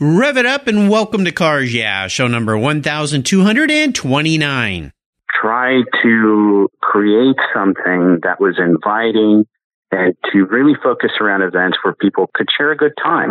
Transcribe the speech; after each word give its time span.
Rev 0.00 0.38
it 0.38 0.44
up 0.44 0.66
and 0.66 0.90
welcome 0.90 1.24
to 1.24 1.30
Cars 1.30 1.72
Yeah, 1.72 2.08
show 2.08 2.26
number 2.26 2.58
1229. 2.58 4.92
Try 5.40 5.82
to 6.02 6.68
create 6.82 7.36
something 7.54 8.18
that 8.24 8.40
was 8.40 8.58
inviting 8.58 9.46
and 9.92 10.16
to 10.32 10.46
really 10.46 10.74
focus 10.82 11.12
around 11.20 11.42
events 11.42 11.78
where 11.84 11.94
people 11.94 12.28
could 12.34 12.48
share 12.50 12.72
a 12.72 12.76
good 12.76 12.94
time. 13.00 13.30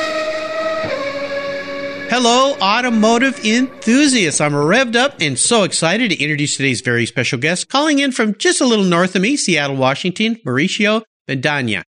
Hello, 2.13 2.55
automotive 2.55 3.39
enthusiasts. 3.45 4.41
I'm 4.41 4.51
revved 4.51 4.97
up 4.97 5.15
and 5.21 5.39
so 5.39 5.63
excited 5.63 6.11
to 6.11 6.21
introduce 6.21 6.57
today's 6.57 6.81
very 6.81 7.05
special 7.05 7.39
guest, 7.39 7.69
calling 7.69 7.99
in 7.99 8.11
from 8.11 8.35
just 8.35 8.59
a 8.59 8.65
little 8.65 8.83
north 8.83 9.15
of 9.15 9.21
me, 9.21 9.37
Seattle, 9.37 9.77
Washington, 9.77 10.35
Mauricio 10.45 11.03
Bendanya. 11.25 11.83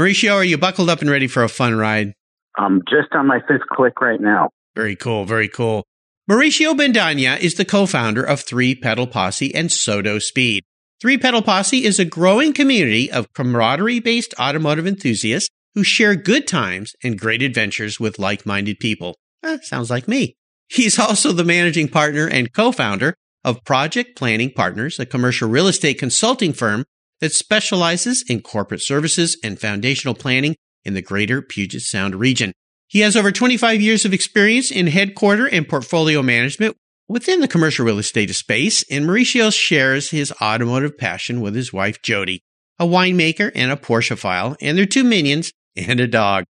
Mauricio, 0.00 0.32
are 0.32 0.44
you 0.44 0.56
buckled 0.56 0.88
up 0.88 1.02
and 1.02 1.10
ready 1.10 1.26
for 1.26 1.42
a 1.44 1.48
fun 1.50 1.74
ride? 1.74 2.14
I'm 2.56 2.84
just 2.88 3.12
on 3.12 3.26
my 3.26 3.40
fifth 3.46 3.68
click 3.70 4.00
right 4.00 4.18
now. 4.18 4.48
Very 4.74 4.96
cool, 4.96 5.26
very 5.26 5.46
cool. 5.46 5.84
Mauricio 6.26 6.74
Bendanya 6.74 7.38
is 7.38 7.56
the 7.56 7.66
co-founder 7.66 8.22
of 8.22 8.40
Three 8.40 8.74
Pedal 8.74 9.06
Posse 9.06 9.54
and 9.54 9.68
SoDo 9.68 10.22
Speed. 10.22 10.64
Three 11.02 11.18
Pedal 11.18 11.42
Posse 11.42 11.84
is 11.84 11.98
a 11.98 12.06
growing 12.06 12.54
community 12.54 13.12
of 13.12 13.30
camaraderie-based 13.34 14.32
automotive 14.40 14.86
enthusiasts 14.86 15.50
who 15.74 15.84
share 15.84 16.16
good 16.16 16.46
times 16.46 16.94
and 17.04 17.20
great 17.20 17.42
adventures 17.42 18.00
with 18.00 18.18
like-minded 18.18 18.78
people. 18.78 19.16
Eh, 19.46 19.58
sounds 19.62 19.90
like 19.90 20.08
me. 20.08 20.36
He's 20.68 20.98
also 20.98 21.32
the 21.32 21.44
managing 21.44 21.88
partner 21.88 22.26
and 22.26 22.52
co-founder 22.52 23.14
of 23.44 23.62
Project 23.64 24.16
Planning 24.16 24.50
Partners, 24.50 24.98
a 24.98 25.06
commercial 25.06 25.48
real 25.48 25.68
estate 25.68 25.98
consulting 25.98 26.52
firm 26.52 26.84
that 27.20 27.32
specializes 27.32 28.24
in 28.28 28.40
corporate 28.42 28.82
services 28.82 29.38
and 29.44 29.60
foundational 29.60 30.14
planning 30.14 30.56
in 30.84 30.94
the 30.94 31.02
greater 31.02 31.40
Puget 31.40 31.82
Sound 31.82 32.16
region. 32.16 32.52
He 32.88 33.00
has 33.00 33.16
over 33.16 33.30
25 33.30 33.80
years 33.80 34.04
of 34.04 34.12
experience 34.12 34.70
in 34.70 34.88
headquarter 34.88 35.46
and 35.46 35.68
portfolio 35.68 36.22
management 36.22 36.76
within 37.08 37.40
the 37.40 37.48
commercial 37.48 37.86
real 37.86 37.98
estate 37.98 38.34
space, 38.34 38.84
and 38.90 39.04
Mauricio 39.04 39.52
shares 39.52 40.10
his 40.10 40.32
automotive 40.42 40.98
passion 40.98 41.40
with 41.40 41.54
his 41.54 41.72
wife 41.72 42.02
Jody, 42.02 42.42
a 42.80 42.84
winemaker 42.84 43.52
and 43.54 43.70
a 43.70 43.76
Porschephile, 43.76 44.56
and 44.60 44.76
their 44.76 44.86
two 44.86 45.04
minions 45.04 45.52
and 45.76 46.00
a 46.00 46.08
dog. 46.08 46.44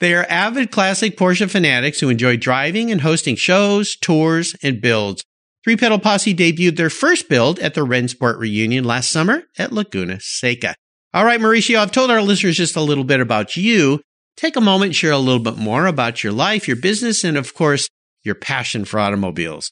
They 0.00 0.14
are 0.14 0.26
avid 0.30 0.70
classic 0.70 1.18
Porsche 1.18 1.48
fanatics 1.50 2.00
who 2.00 2.08
enjoy 2.08 2.38
driving 2.38 2.90
and 2.90 3.02
hosting 3.02 3.36
shows, 3.36 3.96
tours, 3.96 4.56
and 4.62 4.80
builds. 4.80 5.22
Three 5.62 5.76
Pedal 5.76 5.98
Posse 5.98 6.34
debuted 6.34 6.76
their 6.76 6.88
first 6.88 7.28
build 7.28 7.58
at 7.58 7.74
the 7.74 7.84
Rennsport 7.84 8.38
reunion 8.38 8.84
last 8.84 9.10
summer 9.10 9.42
at 9.58 9.72
Laguna 9.72 10.18
Seca. 10.20 10.74
All 11.12 11.26
right, 11.26 11.38
Mauricio, 11.38 11.78
I've 11.78 11.92
told 11.92 12.10
our 12.10 12.22
listeners 12.22 12.56
just 12.56 12.76
a 12.76 12.80
little 12.80 13.04
bit 13.04 13.20
about 13.20 13.58
you. 13.58 14.00
Take 14.38 14.56
a 14.56 14.60
moment, 14.62 14.94
share 14.94 15.12
a 15.12 15.18
little 15.18 15.42
bit 15.42 15.58
more 15.58 15.86
about 15.86 16.24
your 16.24 16.32
life, 16.32 16.66
your 16.66 16.78
business, 16.78 17.22
and 17.22 17.36
of 17.36 17.52
course, 17.52 17.90
your 18.22 18.34
passion 18.34 18.86
for 18.86 18.98
automobiles. 18.98 19.70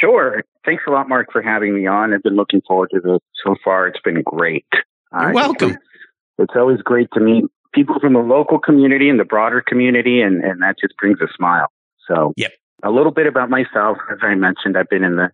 Sure. 0.00 0.42
Thanks 0.64 0.82
a 0.88 0.90
lot, 0.90 1.08
Mark, 1.08 1.28
for 1.30 1.42
having 1.42 1.76
me 1.76 1.86
on. 1.86 2.12
I've 2.12 2.24
been 2.24 2.34
looking 2.34 2.60
forward 2.66 2.90
to 2.92 3.00
this 3.00 3.20
so 3.44 3.54
far. 3.62 3.86
It's 3.86 4.00
been 4.00 4.22
great. 4.22 4.66
You're 5.12 5.32
welcome. 5.32 5.76
It's 6.38 6.54
always 6.56 6.78
great 6.78 7.08
to 7.14 7.20
meet 7.20 7.44
people 7.72 7.96
from 8.00 8.14
the 8.14 8.20
local 8.20 8.58
community 8.58 9.08
and 9.08 9.20
the 9.20 9.24
broader 9.24 9.62
community, 9.66 10.20
and, 10.20 10.42
and 10.44 10.62
that 10.62 10.76
just 10.80 10.96
brings 10.96 11.20
a 11.20 11.28
smile. 11.36 11.68
So, 12.08 12.32
yep. 12.36 12.52
a 12.82 12.90
little 12.90 13.12
bit 13.12 13.26
about 13.26 13.50
myself. 13.50 13.98
As 14.10 14.18
I 14.22 14.34
mentioned, 14.34 14.76
I've 14.76 14.88
been 14.88 15.04
in 15.04 15.16
the 15.16 15.30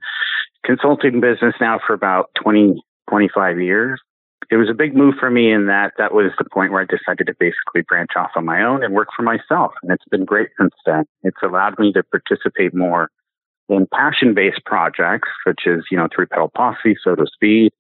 consulting 0.64 1.20
business 1.20 1.54
now 1.60 1.78
for 1.86 1.94
about 1.94 2.30
20, 2.42 2.82
25 3.08 3.60
years. 3.60 4.00
It 4.50 4.56
was 4.56 4.68
a 4.70 4.74
big 4.74 4.94
move 4.94 5.14
for 5.18 5.30
me 5.30 5.50
in 5.50 5.66
that 5.66 5.92
that 5.98 6.14
was 6.14 6.30
the 6.38 6.44
point 6.44 6.70
where 6.70 6.82
I 6.82 6.84
decided 6.84 7.26
to 7.26 7.34
basically 7.38 7.82
branch 7.82 8.10
off 8.16 8.30
on 8.36 8.44
my 8.44 8.62
own 8.62 8.84
and 8.84 8.94
work 8.94 9.08
for 9.16 9.22
myself. 9.22 9.72
And 9.82 9.90
it's 9.90 10.04
been 10.10 10.24
great 10.24 10.50
since 10.58 10.74
then. 10.84 11.04
It's 11.22 11.42
allowed 11.42 11.78
me 11.78 11.92
to 11.94 12.02
participate 12.04 12.74
more 12.74 13.10
in 13.68 13.88
passion 13.92 14.34
based 14.34 14.64
projects, 14.64 15.28
such 15.46 15.62
as, 15.66 15.80
you 15.90 15.96
know, 15.96 16.06
Three 16.14 16.26
Pedal 16.26 16.50
Posse, 16.54 16.96
SoDo 17.04 17.26
Speed, 17.26 17.72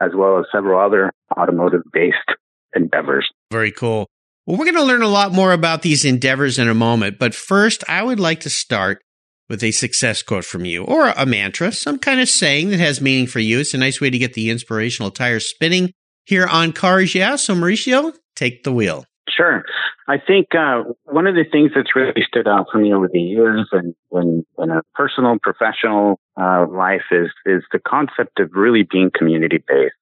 as 0.00 0.12
well 0.14 0.38
as 0.38 0.46
several 0.52 0.80
other 0.80 1.12
automotive 1.36 1.82
based 1.92 2.36
endeavors. 2.74 3.28
Very 3.50 3.72
cool. 3.72 4.06
Well, 4.46 4.56
we're 4.56 4.64
going 4.64 4.76
to 4.76 4.82
learn 4.82 5.02
a 5.02 5.08
lot 5.08 5.32
more 5.32 5.52
about 5.52 5.82
these 5.82 6.04
endeavors 6.04 6.58
in 6.58 6.68
a 6.68 6.74
moment. 6.74 7.18
But 7.18 7.34
first, 7.34 7.84
I 7.88 8.02
would 8.02 8.18
like 8.18 8.40
to 8.40 8.50
start 8.50 9.02
with 9.48 9.62
a 9.62 9.70
success 9.70 10.22
quote 10.22 10.44
from 10.44 10.64
you 10.64 10.84
or 10.84 11.08
a 11.10 11.26
mantra, 11.26 11.70
some 11.72 11.98
kind 11.98 12.20
of 12.20 12.28
saying 12.28 12.70
that 12.70 12.80
has 12.80 13.00
meaning 13.00 13.26
for 13.26 13.38
you. 13.38 13.60
It's 13.60 13.74
a 13.74 13.78
nice 13.78 14.00
way 14.00 14.10
to 14.10 14.18
get 14.18 14.34
the 14.34 14.50
inspirational 14.50 15.10
tires 15.10 15.48
spinning 15.48 15.92
here 16.24 16.46
on 16.46 16.72
Cars 16.72 17.14
Yeah. 17.14 17.36
So, 17.36 17.54
Mauricio, 17.54 18.14
take 18.34 18.64
the 18.64 18.72
wheel. 18.72 19.04
Sure. 19.28 19.62
I 20.08 20.16
think 20.18 20.48
uh, 20.54 20.82
one 21.04 21.26
of 21.26 21.34
the 21.34 21.44
things 21.50 21.70
that's 21.74 21.94
really 21.94 22.22
stood 22.26 22.48
out 22.48 22.66
for 22.72 22.78
me 22.78 22.92
over 22.92 23.08
the 23.08 23.20
years 23.20 23.68
and 23.72 23.94
when 24.08 24.44
in 24.58 24.70
a 24.70 24.82
personal, 24.94 25.36
professional 25.40 26.18
uh, 26.40 26.66
life 26.68 27.04
is 27.10 27.28
is 27.46 27.62
the 27.72 27.78
concept 27.78 28.40
of 28.40 28.50
really 28.52 28.82
being 28.82 29.10
community 29.16 29.62
based. 29.66 29.94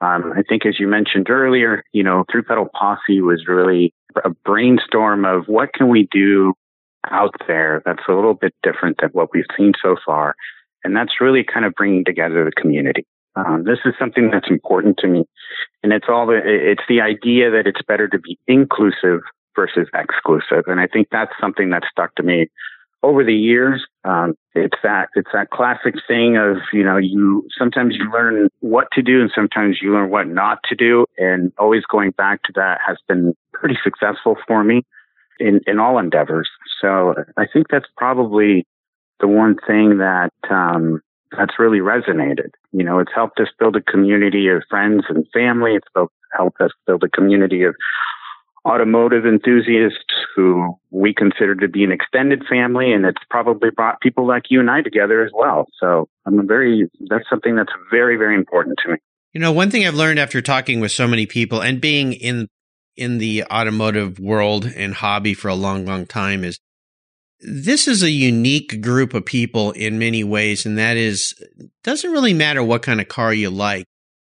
Um, 0.00 0.32
I 0.36 0.42
think, 0.42 0.66
as 0.66 0.78
you 0.78 0.88
mentioned 0.88 1.30
earlier, 1.30 1.82
you 1.92 2.02
know, 2.02 2.24
Three 2.30 2.42
Pedal 2.42 2.68
Posse 2.74 3.20
was 3.20 3.46
really 3.48 3.94
a 4.24 4.30
brainstorm 4.44 5.24
of 5.24 5.46
what 5.46 5.72
can 5.72 5.88
we 5.88 6.08
do 6.10 6.54
out 7.10 7.34
there 7.46 7.82
that's 7.84 8.02
a 8.08 8.12
little 8.12 8.34
bit 8.34 8.54
different 8.62 8.98
than 9.00 9.10
what 9.10 9.32
we've 9.32 9.44
seen 9.56 9.72
so 9.82 9.96
far, 10.04 10.34
and 10.84 10.94
that's 10.94 11.20
really 11.20 11.44
kind 11.44 11.64
of 11.64 11.74
bringing 11.74 12.04
together 12.04 12.44
the 12.44 12.52
community. 12.60 13.06
Um, 13.36 13.64
this 13.64 13.78
is 13.84 13.94
something 13.98 14.30
that's 14.30 14.50
important 14.50 14.98
to 14.98 15.06
me, 15.06 15.24
and 15.82 15.92
it's 15.92 16.06
all 16.08 16.26
the 16.26 16.40
it's 16.44 16.82
the 16.88 17.00
idea 17.00 17.50
that 17.50 17.66
it's 17.66 17.82
better 17.86 18.08
to 18.08 18.18
be 18.18 18.38
inclusive 18.46 19.20
versus 19.54 19.88
exclusive, 19.94 20.64
and 20.66 20.80
I 20.80 20.86
think 20.86 21.08
that's 21.10 21.32
something 21.40 21.70
that 21.70 21.84
stuck 21.90 22.14
to 22.16 22.22
me 22.22 22.48
over 23.02 23.24
the 23.24 23.34
years. 23.34 23.86
Um, 24.06 24.34
it's 24.54 24.78
that 24.82 25.08
it's 25.14 25.30
that 25.32 25.50
classic 25.50 25.94
thing 26.06 26.36
of 26.36 26.58
you 26.72 26.84
know 26.84 26.96
you 26.96 27.46
sometimes 27.58 27.96
you 27.98 28.10
learn 28.12 28.48
what 28.60 28.86
to 28.92 29.02
do 29.02 29.20
and 29.20 29.30
sometimes 29.34 29.78
you 29.82 29.92
learn 29.92 30.10
what 30.10 30.28
not 30.28 30.58
to 30.68 30.76
do, 30.76 31.06
and 31.18 31.52
always 31.58 31.82
going 31.90 32.12
back 32.12 32.42
to 32.44 32.52
that 32.54 32.78
has 32.86 32.98
been 33.08 33.34
pretty 33.52 33.76
successful 33.82 34.36
for 34.46 34.62
me 34.62 34.82
in 35.40 35.60
in 35.66 35.80
all 35.80 35.98
endeavors. 35.98 36.48
So 36.80 37.14
I 37.36 37.46
think 37.52 37.66
that's 37.68 37.88
probably 37.96 38.66
the 39.20 39.28
one 39.28 39.56
thing 39.66 39.98
that 39.98 40.32
um, 40.50 41.00
that's 41.36 41.58
really 41.58 41.80
resonated. 41.80 42.50
You 42.72 42.84
know, 42.84 43.00
it's 43.00 43.12
helped 43.14 43.40
us 43.40 43.48
build 43.58 43.76
a 43.76 43.82
community 43.82 44.48
of 44.48 44.62
friends 44.70 45.04
and 45.08 45.26
family. 45.32 45.74
It's 45.74 46.10
helped 46.32 46.60
us 46.60 46.70
build 46.86 47.02
a 47.02 47.08
community 47.08 47.64
of 47.64 47.74
automotive 48.66 49.24
enthusiasts 49.24 50.12
who 50.34 50.76
we 50.90 51.14
consider 51.14 51.54
to 51.54 51.68
be 51.68 51.84
an 51.84 51.92
extended 51.92 52.42
family. 52.50 52.92
And 52.92 53.04
it's 53.04 53.22
probably 53.30 53.70
brought 53.70 54.00
people 54.00 54.26
like 54.26 54.44
you 54.50 54.60
and 54.60 54.70
I 54.70 54.82
together 54.82 55.24
as 55.24 55.30
well. 55.32 55.66
So 55.80 56.08
I'm 56.26 56.38
a 56.38 56.42
very, 56.42 56.90
that's 57.08 57.28
something 57.30 57.54
that's 57.54 57.72
very, 57.90 58.16
very 58.16 58.34
important 58.34 58.78
to 58.84 58.92
me. 58.92 58.98
You 59.32 59.40
know, 59.40 59.52
one 59.52 59.70
thing 59.70 59.86
I've 59.86 59.94
learned 59.94 60.18
after 60.18 60.42
talking 60.42 60.80
with 60.80 60.92
so 60.92 61.06
many 61.06 61.26
people 61.26 61.60
and 61.60 61.80
being 61.80 62.12
in, 62.12 62.48
in 62.96 63.18
the 63.18 63.44
automotive 63.44 64.18
world 64.18 64.64
and 64.64 64.94
hobby 64.94 65.34
for 65.34 65.48
a 65.48 65.54
long, 65.54 65.84
long 65.84 66.06
time 66.06 66.42
is 66.42 66.58
this 67.40 67.86
is 67.86 68.02
a 68.02 68.10
unique 68.10 68.80
group 68.80 69.14
of 69.14 69.26
people 69.26 69.72
in 69.72 69.98
many 69.98 70.24
ways, 70.24 70.64
and 70.64 70.78
that 70.78 70.96
is 70.96 71.34
doesn't 71.84 72.10
really 72.10 72.32
matter 72.32 72.62
what 72.62 72.82
kind 72.82 73.00
of 73.00 73.08
car 73.08 73.32
you 73.32 73.50
like. 73.50 73.84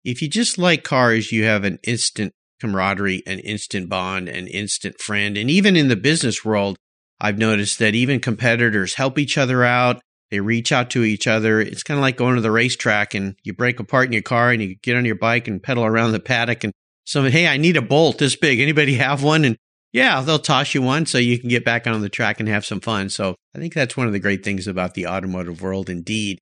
If 0.05 0.21
you 0.21 0.29
just 0.29 0.57
like 0.57 0.83
cars, 0.83 1.31
you 1.31 1.43
have 1.43 1.65
an 1.65 1.79
instant 1.83 2.33
camaraderie, 2.63 3.21
an 3.27 3.39
instant 3.39 3.89
bond, 3.89 4.29
an 4.29 4.47
instant 4.47 4.99
friend. 5.01 5.37
And 5.37 5.49
even 5.49 5.75
in 5.75 5.89
the 5.89 5.97
business 5.97 6.45
world, 6.45 6.77
I've 7.19 7.37
noticed 7.37 7.79
that 7.79 7.93
even 7.93 8.21
competitors 8.21 8.95
help 8.95 9.19
each 9.19 9.37
other 9.37 9.65
out. 9.65 10.01
They 10.31 10.39
reach 10.39 10.71
out 10.71 10.89
to 10.91 11.03
each 11.03 11.27
other. 11.27 11.59
It's 11.59 11.83
kind 11.83 11.97
of 11.97 12.01
like 12.01 12.17
going 12.17 12.35
to 12.35 12.41
the 12.41 12.51
racetrack 12.51 13.13
and 13.13 13.35
you 13.43 13.53
break 13.53 13.79
apart 13.81 14.07
in 14.07 14.13
your 14.13 14.21
car 14.21 14.51
and 14.51 14.61
you 14.61 14.75
get 14.81 14.95
on 14.95 15.05
your 15.05 15.15
bike 15.15 15.47
and 15.47 15.61
pedal 15.61 15.83
around 15.83 16.13
the 16.13 16.19
paddock 16.19 16.63
and 16.63 16.73
someone, 17.05 17.33
hey, 17.33 17.47
I 17.47 17.57
need 17.57 17.77
a 17.77 17.81
bolt 17.81 18.17
this 18.17 18.37
big. 18.37 18.59
Anybody 18.59 18.95
have 18.95 19.21
one? 19.21 19.43
And 19.43 19.57
yeah, 19.91 20.21
they'll 20.21 20.39
toss 20.39 20.73
you 20.73 20.81
one 20.81 21.05
so 21.05 21.17
you 21.17 21.37
can 21.37 21.49
get 21.49 21.65
back 21.65 21.85
on 21.85 22.01
the 22.01 22.09
track 22.09 22.39
and 22.39 22.47
have 22.47 22.65
some 22.65 22.79
fun. 22.79 23.09
So 23.09 23.35
I 23.53 23.59
think 23.59 23.73
that's 23.73 23.97
one 23.97 24.07
of 24.07 24.13
the 24.13 24.19
great 24.19 24.43
things 24.43 24.67
about 24.67 24.93
the 24.93 25.07
automotive 25.07 25.61
world 25.61 25.89
indeed. 25.89 26.39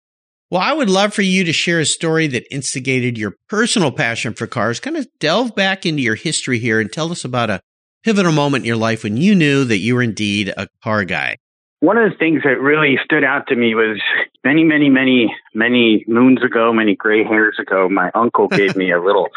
Well, 0.51 0.59
I 0.59 0.73
would 0.73 0.89
love 0.89 1.13
for 1.13 1.21
you 1.21 1.45
to 1.45 1.53
share 1.53 1.79
a 1.79 1.85
story 1.85 2.27
that 2.27 2.53
instigated 2.53 3.17
your 3.17 3.37
personal 3.47 3.89
passion 3.89 4.33
for 4.33 4.47
cars. 4.47 4.81
Kind 4.81 4.97
of 4.97 5.07
delve 5.17 5.55
back 5.55 5.85
into 5.85 6.01
your 6.01 6.15
history 6.15 6.59
here 6.59 6.81
and 6.81 6.91
tell 6.91 7.09
us 7.09 7.23
about 7.23 7.49
a 7.49 7.61
pivotal 8.03 8.33
moment 8.33 8.63
in 8.63 8.67
your 8.67 8.75
life 8.75 9.03
when 9.03 9.15
you 9.15 9.33
knew 9.33 9.63
that 9.63 9.77
you 9.77 9.95
were 9.95 10.01
indeed 10.01 10.53
a 10.57 10.67
car 10.83 11.05
guy. 11.05 11.37
One 11.79 11.97
of 11.97 12.11
the 12.11 12.17
things 12.17 12.43
that 12.43 12.59
really 12.59 12.97
stood 13.01 13.23
out 13.23 13.47
to 13.47 13.55
me 13.55 13.75
was 13.75 14.01
many, 14.43 14.65
many, 14.65 14.89
many, 14.89 15.33
many 15.55 16.03
moons 16.05 16.43
ago, 16.43 16.73
many 16.73 16.97
gray 16.97 17.23
hairs 17.23 17.55
ago, 17.57 17.87
my 17.87 18.11
uncle 18.13 18.47
gave 18.49 18.75
me 18.75 18.91
a 18.91 19.01
little 19.01 19.29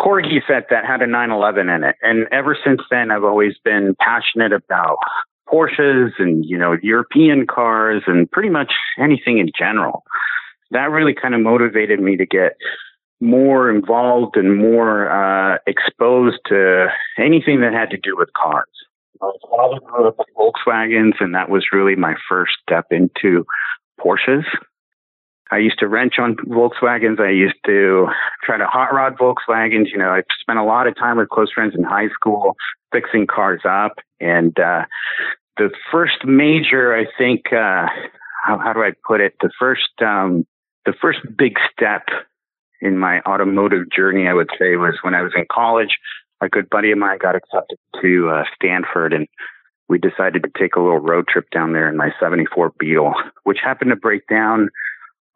corgi 0.00 0.38
set 0.46 0.68
that 0.70 0.86
had 0.86 1.02
a 1.02 1.06
911 1.08 1.68
in 1.68 1.82
it. 1.82 1.96
And 2.00 2.28
ever 2.30 2.56
since 2.64 2.80
then, 2.92 3.10
I've 3.10 3.24
always 3.24 3.54
been 3.64 3.96
passionate 3.98 4.52
about 4.52 4.98
Porsches 5.52 6.12
and, 6.18 6.44
you 6.44 6.56
know, 6.56 6.76
European 6.82 7.46
cars 7.46 8.02
and 8.06 8.30
pretty 8.30 8.48
much 8.48 8.72
anything 8.98 9.38
in 9.38 9.50
general. 9.56 10.04
That 10.72 10.90
really 10.90 11.14
kind 11.14 11.34
of 11.34 11.40
motivated 11.40 12.00
me 12.00 12.16
to 12.16 12.26
get 12.26 12.56
more 13.20 13.70
involved 13.70 14.36
and 14.36 14.56
more 14.56 15.08
uh, 15.08 15.58
exposed 15.66 16.38
to 16.46 16.88
anything 17.18 17.60
that 17.60 17.72
had 17.72 17.90
to 17.90 17.96
do 17.96 18.16
with 18.16 18.28
cars. 18.32 18.66
My 19.20 19.30
father 19.48 19.78
grew 19.84 20.08
up 20.08 20.16
with 20.18 20.26
Volkswagens, 20.36 21.12
and 21.20 21.34
that 21.34 21.48
was 21.48 21.66
really 21.72 21.94
my 21.94 22.14
first 22.28 22.54
step 22.60 22.86
into 22.90 23.46
Porsches. 24.00 24.42
I 25.52 25.58
used 25.58 25.78
to 25.80 25.86
wrench 25.86 26.14
on 26.18 26.34
Volkswagens. 26.34 27.20
I 27.20 27.30
used 27.30 27.58
to 27.66 28.08
try 28.42 28.56
to 28.56 28.66
hot 28.66 28.92
rod 28.92 29.18
Volkswagens. 29.18 29.92
You 29.92 29.98
know, 29.98 30.08
I 30.08 30.22
spent 30.40 30.58
a 30.58 30.64
lot 30.64 30.86
of 30.86 30.96
time 30.96 31.18
with 31.18 31.28
close 31.28 31.52
friends 31.52 31.74
in 31.76 31.84
high 31.84 32.08
school 32.08 32.56
fixing 32.90 33.26
cars 33.26 33.60
up. 33.68 33.92
And 34.18 34.58
uh, 34.58 34.86
the 35.58 35.70
first 35.92 36.24
major, 36.24 36.96
I 36.96 37.04
think, 37.18 37.52
uh, 37.52 37.86
how, 38.42 38.58
how 38.58 38.72
do 38.72 38.80
I 38.80 38.92
put 39.06 39.20
it? 39.20 39.34
The 39.40 39.50
first, 39.58 39.90
um, 40.00 40.46
the 40.84 40.94
first 41.00 41.20
big 41.36 41.54
step 41.72 42.02
in 42.80 42.98
my 42.98 43.20
automotive 43.20 43.90
journey, 43.94 44.26
I 44.26 44.34
would 44.34 44.50
say, 44.58 44.76
was 44.76 44.98
when 45.02 45.14
I 45.14 45.22
was 45.22 45.32
in 45.36 45.46
college. 45.50 45.98
A 46.40 46.48
good 46.48 46.68
buddy 46.68 46.90
of 46.90 46.98
mine 46.98 47.18
got 47.22 47.36
accepted 47.36 47.78
to 48.02 48.30
uh, 48.30 48.44
Stanford, 48.56 49.12
and 49.12 49.28
we 49.88 49.98
decided 49.98 50.42
to 50.42 50.50
take 50.58 50.74
a 50.74 50.80
little 50.80 50.98
road 50.98 51.28
trip 51.28 51.48
down 51.50 51.72
there 51.72 51.88
in 51.88 51.96
my 51.96 52.10
74 52.20 52.72
Beetle, 52.78 53.14
which 53.44 53.58
happened 53.62 53.90
to 53.90 53.96
break 53.96 54.22
down 54.28 54.68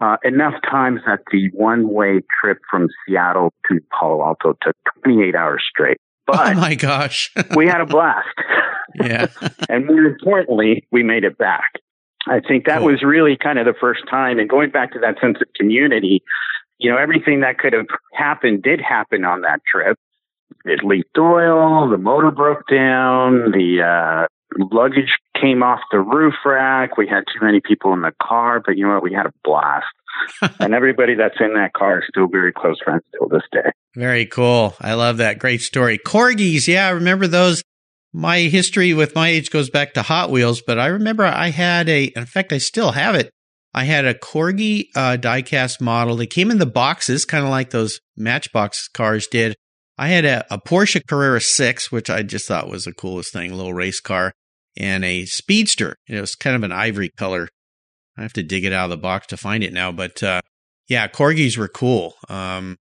uh, 0.00 0.16
enough 0.24 0.54
times 0.68 1.00
that 1.06 1.20
the 1.30 1.48
one 1.52 1.88
way 1.88 2.20
trip 2.40 2.58
from 2.70 2.88
Seattle 3.06 3.52
to 3.68 3.80
Palo 3.98 4.24
Alto 4.24 4.54
took 4.62 4.74
28 5.04 5.34
hours 5.34 5.62
straight. 5.68 5.96
But 6.26 6.56
oh 6.56 6.60
my 6.60 6.74
gosh. 6.74 7.30
we 7.54 7.68
had 7.68 7.80
a 7.80 7.86
blast. 7.86 8.26
yeah. 9.00 9.28
and 9.68 9.86
more 9.86 10.02
importantly, 10.02 10.84
we 10.90 11.04
made 11.04 11.22
it 11.22 11.38
back. 11.38 11.74
I 12.26 12.40
think 12.40 12.66
that 12.66 12.82
was 12.82 13.02
really 13.02 13.36
kind 13.40 13.58
of 13.58 13.66
the 13.66 13.74
first 13.80 14.02
time. 14.10 14.38
And 14.38 14.48
going 14.48 14.70
back 14.70 14.92
to 14.92 14.98
that 15.00 15.20
sense 15.20 15.38
of 15.40 15.48
community, 15.54 16.22
you 16.78 16.90
know, 16.90 16.98
everything 16.98 17.40
that 17.40 17.58
could 17.58 17.72
have 17.72 17.86
happened 18.12 18.62
did 18.62 18.80
happen 18.80 19.24
on 19.24 19.42
that 19.42 19.60
trip. 19.70 19.98
It 20.64 20.80
leaked 20.84 21.16
oil, 21.16 21.88
the 21.88 21.98
motor 21.98 22.30
broke 22.30 22.66
down, 22.68 23.52
the 23.52 23.82
uh, 23.82 24.26
luggage 24.72 25.16
came 25.40 25.62
off 25.62 25.80
the 25.92 26.00
roof 26.00 26.34
rack. 26.44 26.96
We 26.96 27.06
had 27.06 27.24
too 27.32 27.44
many 27.44 27.60
people 27.60 27.92
in 27.92 28.02
the 28.02 28.12
car, 28.22 28.60
but 28.64 28.76
you 28.76 28.86
know 28.86 28.94
what? 28.94 29.02
We 29.02 29.12
had 29.12 29.26
a 29.26 29.32
blast. 29.44 29.86
and 30.60 30.74
everybody 30.74 31.14
that's 31.14 31.36
in 31.40 31.54
that 31.54 31.72
car 31.74 31.98
is 31.98 32.04
still 32.08 32.26
very 32.26 32.52
close 32.52 32.78
friends 32.82 33.02
till 33.16 33.28
this 33.28 33.42
day. 33.52 33.70
Very 33.94 34.26
cool. 34.26 34.74
I 34.80 34.94
love 34.94 35.18
that. 35.18 35.38
Great 35.38 35.60
story. 35.60 35.98
Corgis. 35.98 36.68
Yeah, 36.68 36.86
I 36.86 36.90
remember 36.90 37.26
those. 37.26 37.62
My 38.16 38.38
history 38.38 38.94
with 38.94 39.14
my 39.14 39.28
age 39.28 39.50
goes 39.50 39.68
back 39.68 39.92
to 39.92 40.00
Hot 40.00 40.30
Wheels, 40.30 40.62
but 40.66 40.78
I 40.78 40.86
remember 40.86 41.26
I 41.26 41.50
had 41.50 41.86
a, 41.90 42.04
in 42.04 42.24
fact, 42.24 42.50
I 42.50 42.56
still 42.56 42.92
have 42.92 43.14
it. 43.14 43.30
I 43.74 43.84
had 43.84 44.06
a 44.06 44.14
Corgi 44.14 44.86
uh, 44.96 45.18
diecast 45.18 45.82
model. 45.82 46.16
They 46.16 46.26
came 46.26 46.50
in 46.50 46.56
the 46.56 46.64
boxes, 46.64 47.26
kind 47.26 47.44
of 47.44 47.50
like 47.50 47.68
those 47.68 48.00
Matchbox 48.16 48.88
cars 48.88 49.26
did. 49.26 49.54
I 49.98 50.08
had 50.08 50.24
a, 50.24 50.46
a 50.50 50.58
Porsche 50.58 51.06
Carrera 51.06 51.42
6, 51.42 51.92
which 51.92 52.08
I 52.08 52.22
just 52.22 52.48
thought 52.48 52.70
was 52.70 52.84
the 52.86 52.94
coolest 52.94 53.34
thing, 53.34 53.52
little 53.52 53.74
race 53.74 54.00
car, 54.00 54.32
and 54.78 55.04
a 55.04 55.26
Speedster. 55.26 55.96
It 56.08 56.18
was 56.18 56.34
kind 56.36 56.56
of 56.56 56.62
an 56.62 56.72
ivory 56.72 57.10
color. 57.18 57.50
I 58.16 58.22
have 58.22 58.32
to 58.32 58.42
dig 58.42 58.64
it 58.64 58.72
out 58.72 58.84
of 58.84 58.90
the 58.92 58.96
box 58.96 59.26
to 59.26 59.36
find 59.36 59.62
it 59.62 59.74
now, 59.74 59.92
but 59.92 60.22
uh, 60.22 60.40
yeah, 60.88 61.06
corgis 61.06 61.58
were 61.58 61.68
cool. 61.68 62.14
Um, 62.30 62.78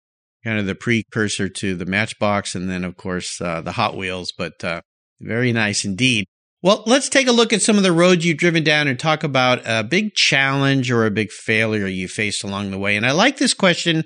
kind 0.43 0.59
of 0.59 0.67
the 0.67 0.75
precursor 0.75 1.49
to 1.49 1.77
the 1.77 1.87
Matchbox, 1.87 2.57
and 2.57 2.69
then 2.69 2.83
of 2.83 2.97
course 2.97 3.41
uh, 3.41 3.61
the 3.61 3.73
Hot 3.73 3.97
Wheels, 3.97 4.33
but 4.37 4.65
uh, 4.65 4.81
very 5.21 5.53
nice 5.53 5.85
indeed. 5.85 6.27
Well, 6.63 6.83
let's 6.87 7.09
take 7.09 7.27
a 7.27 7.33
look 7.33 7.53
at 7.53 7.63
some 7.63 7.79
of 7.79 7.83
the 7.83 7.93
roads 7.93 8.25
you've 8.25 8.37
driven 8.37 8.63
down 8.63 8.87
and 8.87 8.99
talk 8.99 9.25
about 9.25 9.63
a 9.65 9.83
big 9.83 10.15
challenge 10.15 10.91
or 10.91 11.07
a 11.07 11.11
big 11.11 11.31
failure 11.31 11.87
you 11.87 12.07
faced 12.07 12.45
along 12.45 12.71
the 12.71 12.79
way. 12.79 12.97
And 12.97 13.07
I 13.07 13.13
like 13.13 13.39
this 13.39 13.55
question 13.55 14.05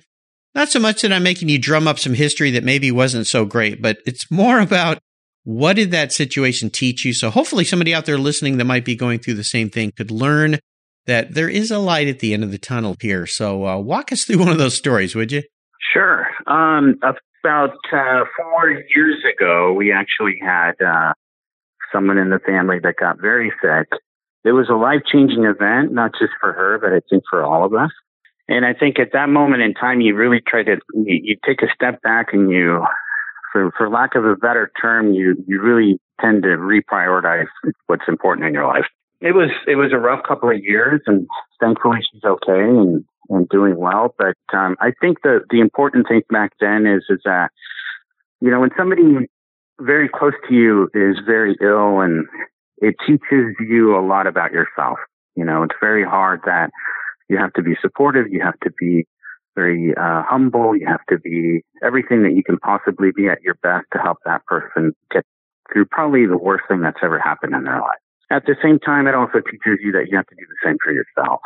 not 0.55 0.69
so 0.69 0.79
much 0.79 1.03
that 1.03 1.13
I'm 1.13 1.25
making 1.25 1.49
you 1.49 1.59
drum 1.59 1.89
up 1.89 1.99
some 1.99 2.15
history 2.15 2.53
that 2.53 2.63
maybe 2.63 2.93
wasn't 2.93 3.27
so 3.27 3.45
great, 3.45 3.83
but 3.83 3.99
it's 4.07 4.31
more 4.31 4.61
about 4.61 4.99
what 5.43 5.75
did 5.75 5.91
that 5.91 6.13
situation 6.13 6.71
teach 6.71 7.05
you? 7.05 7.13
So 7.13 7.29
hopefully 7.29 7.65
somebody 7.65 7.93
out 7.93 8.07
there 8.07 8.19
listening 8.19 8.57
that 8.59 8.65
might 8.65 8.85
be 8.85 8.97
going 8.97 9.19
through 9.19 9.35
the 9.35 9.45
same 9.45 9.69
thing 9.69 9.93
could 9.95 10.11
learn 10.11 10.59
that 11.07 11.35
there 11.35 11.51
is 11.51 11.71
a 11.71 11.79
light 11.79 12.09
at 12.09 12.21
the 12.21 12.33
end 12.33 12.45
of 12.45 12.51
the 12.51 12.59
tunnel 12.59 12.97
here. 13.01 13.27
So 13.27 13.67
uh, 13.67 13.79
walk 13.79 14.11
us 14.11 14.25
through 14.25 14.39
one 14.39 14.49
of 14.49 14.59
those 14.59 14.75
stories, 14.75 15.15
would 15.15 15.33
you? 15.33 15.43
Sure. 15.93 16.27
Um, 16.47 16.99
about 17.45 17.77
uh, 17.93 18.25
four 18.37 18.71
years 18.71 19.23
ago, 19.31 19.73
we 19.73 19.93
actually 19.93 20.39
had 20.41 20.73
uh, 20.85 21.13
someone 21.93 22.17
in 22.17 22.31
the 22.31 22.39
family 22.39 22.79
that 22.83 22.95
got 22.99 23.21
very 23.21 23.53
sick. 23.63 23.89
It 24.45 24.53
was 24.53 24.69
a 24.71 24.75
life 24.75 25.03
changing 25.11 25.45
event, 25.45 25.93
not 25.93 26.13
just 26.13 26.33
for 26.41 26.53
her, 26.53 26.79
but 26.79 26.93
I 26.93 27.01
think 27.11 27.25
for 27.29 27.45
all 27.45 27.65
of 27.65 27.75
us. 27.75 27.91
And 28.49 28.65
I 28.65 28.75
think 28.75 28.99
at 28.99 29.13
that 29.13 29.29
moment 29.29 29.63
in 29.63 29.75
time, 29.75 30.01
you 30.01 30.15
really 30.15 30.41
try 30.47 30.63
to, 30.63 30.77
you, 30.95 31.21
you 31.23 31.37
take 31.47 31.63
a 31.63 31.73
step 31.75 32.03
back 32.03 32.29
and 32.33 32.51
you, 32.51 32.85
for, 33.53 33.71
for 33.77 33.89
lack 33.89 34.15
of 34.15 34.25
a 34.25 34.37
better 34.37 34.71
term, 34.81 35.13
you, 35.13 35.37
you 35.47 35.61
really 35.63 35.99
tend 36.21 36.43
to 36.43 36.49
reprioritize 36.49 37.47
what's 37.87 38.09
important 38.09 38.47
in 38.47 38.55
your 38.55 38.67
life. 38.67 38.85
It 39.21 39.33
was, 39.33 39.51
it 39.67 39.77
was 39.77 39.93
a 39.93 39.99
rough 39.99 40.25
couple 40.27 40.51
of 40.51 40.63
years 40.63 41.01
and 41.07 41.27
thankfully 41.61 42.01
she's 42.13 42.25
okay 42.25 42.61
and, 42.61 43.05
and 43.29 43.49
doing 43.49 43.77
well. 43.77 44.15
But, 44.19 44.37
um, 44.53 44.77
I 44.81 44.93
think 45.01 45.19
the, 45.23 45.41
the 45.51 45.61
important 45.61 46.09
thing 46.09 46.23
back 46.31 46.53
then 46.61 46.87
is, 46.87 47.05
is 47.09 47.21
that, 47.25 47.51
you 48.41 48.51
know, 48.51 48.61
when 48.61 48.71
somebody 48.77 49.29
very 49.81 50.09
close 50.09 50.35
to 50.49 50.55
you 50.55 50.89
is 50.95 51.17
very 51.27 51.57
ill 51.61 52.01
and 52.01 52.27
it 52.79 52.95
teaches 53.07 53.55
you 53.61 53.97
a 53.97 54.03
lot 54.05 54.27
about 54.27 54.53
yourself. 54.53 54.99
You 55.37 55.45
know, 55.45 55.63
it's 55.63 55.75
very 55.81 56.05
hard 56.05 56.41
that 56.47 56.71
you 57.29 57.39
have 57.39 57.53
to 57.55 57.63
be 57.63 57.75
supportive. 57.81 58.27
You 58.31 58.41
have 58.43 58.59
to 58.61 58.71
be 58.79 59.07
very 59.57 59.95
uh, 59.97 60.23
humble. 60.29 60.77
You 60.77 60.87
have 60.87 61.05
to 61.09 61.19
be 61.19 61.63
everything 61.83 62.23
that 62.23 62.35
you 62.35 62.43
can 62.45 62.59
possibly 62.59 63.11
be 63.15 63.29
at 63.29 63.43
your 63.43 63.55
best 63.63 63.87
to 63.93 63.99
help 63.99 64.19
that 64.25 64.45
person 64.47 64.93
get 65.11 65.25
through 65.73 65.87
probably 65.87 66.27
the 66.27 66.37
worst 66.37 66.65
thing 66.69 66.83
that's 66.83 66.99
ever 67.03 67.19
happened 67.19 67.55
in 67.55 67.65
their 67.65 67.81
life. 67.81 67.99
At 68.31 68.47
the 68.47 68.57
same 68.63 68.79
time, 68.79 69.07
it 69.07 69.15
also 69.15 69.41
teaches 69.41 69.79
you 69.81 69.93
that 69.93 70.09
you 70.11 70.17
have 70.17 70.27
to 70.27 70.35
do 70.35 70.45
the 70.49 70.69
same 70.69 70.77
for 70.83 70.93
yourself. 70.93 71.41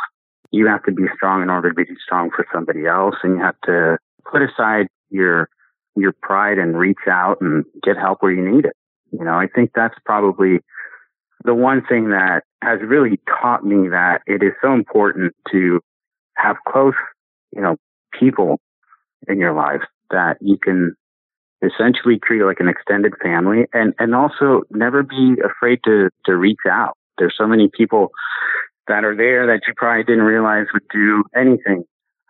You 0.50 0.66
have 0.66 0.82
to 0.84 0.92
be 0.92 1.04
strong 1.14 1.42
in 1.42 1.50
order 1.50 1.70
to 1.70 1.74
be 1.74 1.84
strong 2.02 2.30
for 2.34 2.46
somebody 2.52 2.86
else, 2.86 3.16
and 3.22 3.36
you 3.36 3.42
have 3.42 3.60
to 3.64 3.98
put 4.30 4.42
aside 4.42 4.86
your 5.10 5.48
your 5.96 6.12
pride 6.12 6.58
and 6.58 6.78
reach 6.78 7.08
out 7.10 7.40
and 7.40 7.64
get 7.82 7.96
help 7.96 8.22
where 8.22 8.32
you 8.32 8.48
need 8.48 8.64
it. 8.64 8.76
You 9.10 9.24
know, 9.24 9.34
I 9.34 9.46
think 9.52 9.72
that's 9.74 9.96
probably 10.04 10.60
the 11.44 11.54
one 11.54 11.82
thing 11.88 12.10
that 12.10 12.42
has 12.62 12.80
really 12.82 13.20
taught 13.40 13.64
me 13.64 13.88
that 13.88 14.22
it 14.26 14.42
is 14.42 14.52
so 14.62 14.72
important 14.72 15.34
to 15.52 15.80
have 16.36 16.56
close, 16.66 16.94
you 17.54 17.60
know, 17.60 17.76
people 18.18 18.60
in 19.26 19.38
your 19.38 19.54
life 19.54 19.82
that 20.10 20.36
you 20.40 20.56
can 20.56 20.94
essentially 21.62 22.18
treat 22.22 22.42
like 22.42 22.60
an 22.60 22.68
extended 22.68 23.12
family 23.22 23.66
and, 23.72 23.94
and 23.98 24.14
also 24.14 24.62
never 24.70 25.02
be 25.02 25.36
afraid 25.44 25.80
to, 25.84 26.08
to 26.24 26.36
reach 26.36 26.60
out. 26.70 26.96
There's 27.18 27.34
so 27.36 27.46
many 27.46 27.68
people 27.72 28.10
that 28.88 29.04
are 29.04 29.16
there 29.16 29.46
that 29.46 29.60
you 29.66 29.74
probably 29.76 30.04
didn't 30.04 30.24
realize 30.24 30.66
would 30.72 30.88
do 30.92 31.24
anything 31.34 31.84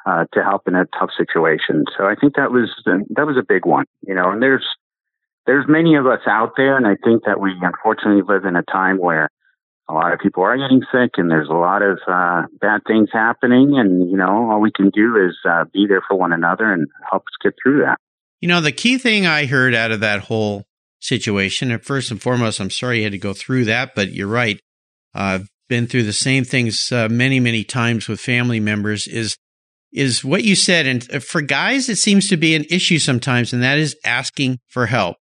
uh, 0.07 0.25
to 0.33 0.43
help 0.43 0.63
in 0.67 0.75
a 0.75 0.87
tough 0.99 1.11
situation. 1.17 1.85
So 1.97 2.05
I 2.05 2.15
think 2.15 2.37
that 2.37 2.51
was 2.51 2.71
that 2.85 3.27
was 3.27 3.37
a 3.39 3.45
big 3.47 3.67
one, 3.67 3.87
you 4.07 4.15
know. 4.15 4.31
And 4.31 4.43
there's 4.43 4.67
there's 5.47 5.67
many 5.69 5.97
of 5.97 6.07
us 6.07 6.21
out 6.27 6.53
there, 6.57 6.77
and 6.77 6.87
I 6.87 6.97
think 7.03 7.25
that 7.25 7.41
we 7.41 7.53
unfortunately 7.61 8.23
live 8.27 8.45
in 8.45 8.57
a 8.57 8.63
time 8.63 8.99
where 8.99 9.29
a 9.89 9.95
lot 9.95 10.13
of 10.13 10.19
people 10.19 10.43
are 10.43 10.57
getting 10.57 10.83
sick, 10.93 11.13
and 11.17 11.31
there's 11.31 11.49
a 11.49 11.55
lot 11.55 11.83
of 11.83 11.99
uh, 12.07 12.43
bad 12.61 12.83
things 12.87 13.09
happening. 13.13 13.79
And 13.79 14.11
you 14.11 14.17
know, 14.17 14.51
all 14.51 14.61
we 14.61 14.73
can 14.73 14.91
do 14.91 15.17
is 15.17 15.37
uh, 15.49 15.65
be 15.73 15.87
there 15.87 16.03
for 16.07 16.17
one 16.17 16.33
another 16.33 16.73
and 16.73 16.87
help 17.11 17.23
us 17.23 17.37
get 17.43 17.55
through 17.63 17.81
that. 17.81 17.99
You 18.41 18.49
know, 18.49 18.61
the 18.61 18.73
key 18.73 18.99
thing 18.99 19.27
I 19.27 19.47
heard 19.47 19.75
out 19.75 19.91
of 19.91 20.01
that 20.01 20.21
whole 20.21 20.65
situation, 21.01 21.71
and 21.71 21.83
first 21.83 22.11
and 22.11 22.21
foremost, 22.21 22.61
I'm 22.61 22.71
sorry 22.71 22.99
you 22.99 23.05
had 23.05 23.13
to 23.13 23.19
go 23.19 23.33
through 23.33 23.65
that, 23.67 23.95
but 23.95 24.13
you're 24.13 24.29
right. 24.29 24.61
I've 25.15 25.49
been 25.69 25.87
through 25.87 26.05
the 26.05 26.13
same 26.13 26.45
things 26.45 26.91
uh, 26.93 27.09
many, 27.09 27.41
many 27.41 27.65
times 27.65 28.09
with 28.09 28.21
family 28.21 28.61
members. 28.61 29.07
Is 29.07 29.37
is 29.93 30.25
what 30.25 30.45
you 30.45 30.55
said. 30.55 30.87
And 30.87 31.23
for 31.23 31.41
guys, 31.41 31.89
it 31.89 31.97
seems 31.97 32.29
to 32.29 32.37
be 32.37 32.55
an 32.55 32.65
issue 32.71 32.99
sometimes, 32.99 33.53
and 33.53 33.63
that 33.63 33.79
is 33.79 33.97
asking 34.05 34.59
for 34.69 34.87
help. 34.87 35.17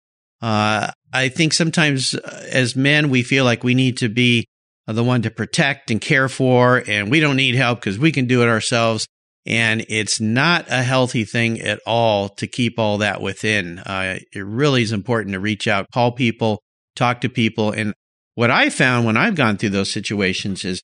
Uh, 0.40 0.90
I 1.12 1.28
think 1.28 1.52
sometimes 1.52 2.14
uh, 2.14 2.46
as 2.50 2.74
men, 2.74 3.10
we 3.10 3.22
feel 3.22 3.44
like 3.44 3.64
we 3.64 3.74
need 3.74 3.98
to 3.98 4.08
be 4.08 4.46
the 4.86 5.04
one 5.04 5.22
to 5.22 5.30
protect 5.30 5.90
and 5.90 6.00
care 6.00 6.28
for, 6.28 6.82
and 6.86 7.10
we 7.10 7.20
don't 7.20 7.36
need 7.36 7.54
help 7.54 7.80
because 7.80 7.98
we 7.98 8.12
can 8.12 8.26
do 8.26 8.42
it 8.42 8.48
ourselves. 8.48 9.06
And 9.44 9.84
it's 9.88 10.20
not 10.20 10.66
a 10.68 10.82
healthy 10.82 11.24
thing 11.24 11.60
at 11.60 11.80
all 11.86 12.28
to 12.30 12.46
keep 12.46 12.78
all 12.78 12.98
that 12.98 13.20
within. 13.20 13.80
Uh, 13.80 14.18
it 14.32 14.44
really 14.44 14.82
is 14.82 14.92
important 14.92 15.32
to 15.32 15.40
reach 15.40 15.66
out, 15.66 15.86
call 15.92 16.12
people, 16.12 16.62
talk 16.94 17.22
to 17.22 17.28
people. 17.28 17.72
And 17.72 17.94
what 18.34 18.50
I 18.50 18.70
found 18.70 19.06
when 19.06 19.16
I've 19.16 19.34
gone 19.34 19.56
through 19.56 19.70
those 19.70 19.92
situations 19.92 20.64
is 20.64 20.82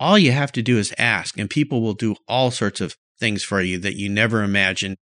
all 0.00 0.18
you 0.18 0.32
have 0.32 0.52
to 0.52 0.62
do 0.62 0.78
is 0.78 0.94
ask, 0.98 1.38
and 1.38 1.48
people 1.48 1.80
will 1.80 1.94
do 1.94 2.16
all 2.28 2.50
sorts 2.50 2.80
of 2.80 2.96
things 3.18 3.42
for 3.42 3.60
you 3.60 3.78
that 3.78 3.96
you 3.96 4.08
never 4.08 4.42
imagined. 4.42 4.96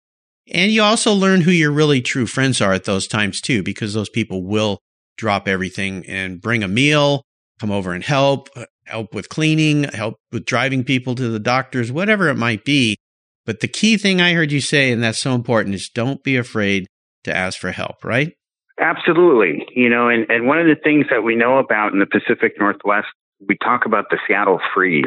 And 0.52 0.70
you 0.70 0.82
also 0.82 1.12
learn 1.12 1.40
who 1.40 1.50
your 1.50 1.70
really 1.70 2.02
true 2.02 2.26
friends 2.26 2.60
are 2.60 2.72
at 2.72 2.84
those 2.84 3.06
times 3.06 3.40
too, 3.40 3.62
because 3.62 3.94
those 3.94 4.08
people 4.08 4.44
will 4.44 4.78
drop 5.16 5.48
everything 5.48 6.04
and 6.06 6.40
bring 6.40 6.62
a 6.62 6.68
meal, 6.68 7.22
come 7.58 7.70
over 7.70 7.92
and 7.92 8.04
help, 8.04 8.48
uh, 8.56 8.66
help 8.84 9.14
with 9.14 9.28
cleaning, 9.28 9.84
help 9.84 10.16
with 10.30 10.44
driving 10.44 10.84
people 10.84 11.14
to 11.14 11.28
the 11.28 11.38
doctors, 11.38 11.92
whatever 11.92 12.28
it 12.28 12.36
might 12.36 12.64
be. 12.64 12.96
But 13.44 13.60
the 13.60 13.68
key 13.68 13.96
thing 13.96 14.20
I 14.20 14.34
heard 14.34 14.52
you 14.52 14.60
say, 14.60 14.92
and 14.92 15.02
that's 15.02 15.18
so 15.18 15.34
important, 15.34 15.74
is 15.74 15.90
don't 15.92 16.22
be 16.22 16.36
afraid 16.36 16.86
to 17.24 17.34
ask 17.34 17.58
for 17.58 17.72
help, 17.72 18.04
right? 18.04 18.32
Absolutely. 18.80 19.66
You 19.74 19.88
know, 19.88 20.08
and, 20.08 20.30
and 20.30 20.46
one 20.46 20.58
of 20.58 20.66
the 20.66 20.76
things 20.82 21.06
that 21.10 21.22
we 21.22 21.36
know 21.36 21.58
about 21.58 21.92
in 21.92 21.98
the 21.98 22.06
Pacific 22.06 22.54
Northwest, 22.58 23.08
we 23.46 23.56
talk 23.56 23.86
about 23.86 24.06
the 24.10 24.18
Seattle 24.26 24.60
freeze. 24.74 25.06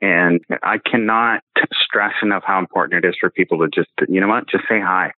And 0.00 0.40
I 0.62 0.78
cannot 0.78 1.42
stress 1.84 2.14
enough 2.22 2.42
how 2.46 2.58
important 2.58 3.04
it 3.04 3.08
is 3.08 3.16
for 3.20 3.28
people 3.28 3.58
to 3.58 3.68
just, 3.68 3.90
you 4.08 4.20
know 4.20 4.28
what, 4.28 4.48
just 4.48 4.64
say 4.68 4.80
hi. 4.80 5.12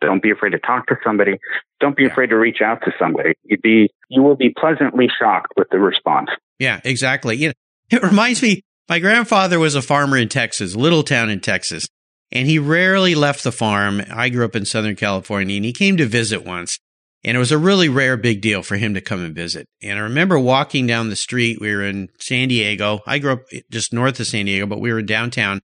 Don't 0.00 0.22
be 0.22 0.30
afraid 0.30 0.50
to 0.50 0.58
talk 0.58 0.86
to 0.86 0.96
somebody. 1.04 1.38
Don't 1.80 1.96
be 1.96 2.04
yeah. 2.04 2.10
afraid 2.10 2.28
to 2.28 2.36
reach 2.36 2.60
out 2.64 2.80
to 2.84 2.92
somebody. 2.98 3.34
You'd 3.42 3.60
be, 3.60 3.90
you 4.08 4.22
will 4.22 4.36
be 4.36 4.54
pleasantly 4.56 5.08
shocked 5.20 5.52
with 5.56 5.68
the 5.70 5.78
response. 5.78 6.30
Yeah, 6.58 6.80
exactly. 6.84 7.36
You 7.36 7.48
know, 7.48 7.54
it 7.90 8.02
reminds 8.02 8.40
me, 8.40 8.62
my 8.88 8.98
grandfather 8.98 9.58
was 9.58 9.74
a 9.74 9.82
farmer 9.82 10.16
in 10.16 10.28
Texas, 10.28 10.74
little 10.74 11.02
town 11.02 11.28
in 11.28 11.40
Texas, 11.40 11.86
and 12.32 12.46
he 12.46 12.58
rarely 12.58 13.14
left 13.14 13.44
the 13.44 13.52
farm. 13.52 14.02
I 14.10 14.28
grew 14.28 14.44
up 14.44 14.56
in 14.56 14.64
Southern 14.64 14.96
California 14.96 15.56
and 15.56 15.64
he 15.64 15.72
came 15.72 15.96
to 15.96 16.06
visit 16.06 16.44
once. 16.44 16.78
And 17.22 17.36
it 17.36 17.40
was 17.40 17.52
a 17.52 17.58
really 17.58 17.88
rare 17.88 18.16
big 18.16 18.40
deal 18.40 18.62
for 18.62 18.76
him 18.76 18.94
to 18.94 19.00
come 19.00 19.22
and 19.22 19.34
visit. 19.34 19.66
And 19.82 19.98
I 19.98 20.02
remember 20.02 20.38
walking 20.38 20.86
down 20.86 21.10
the 21.10 21.16
street. 21.16 21.60
We 21.60 21.74
were 21.74 21.82
in 21.82 22.08
San 22.18 22.48
Diego. 22.48 23.00
I 23.06 23.18
grew 23.18 23.32
up 23.32 23.42
just 23.70 23.92
north 23.92 24.18
of 24.20 24.26
San 24.26 24.46
Diego, 24.46 24.66
but 24.66 24.80
we 24.80 24.92
were 24.92 25.02
downtown. 25.02 25.60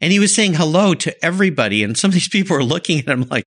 And 0.00 0.12
he 0.12 0.20
was 0.20 0.34
saying 0.34 0.54
hello 0.54 0.94
to 0.94 1.24
everybody. 1.24 1.82
And 1.82 1.96
some 1.98 2.10
of 2.10 2.14
these 2.14 2.28
people 2.28 2.56
were 2.56 2.64
looking 2.64 3.00
at 3.00 3.08
him 3.08 3.26
like, 3.28 3.44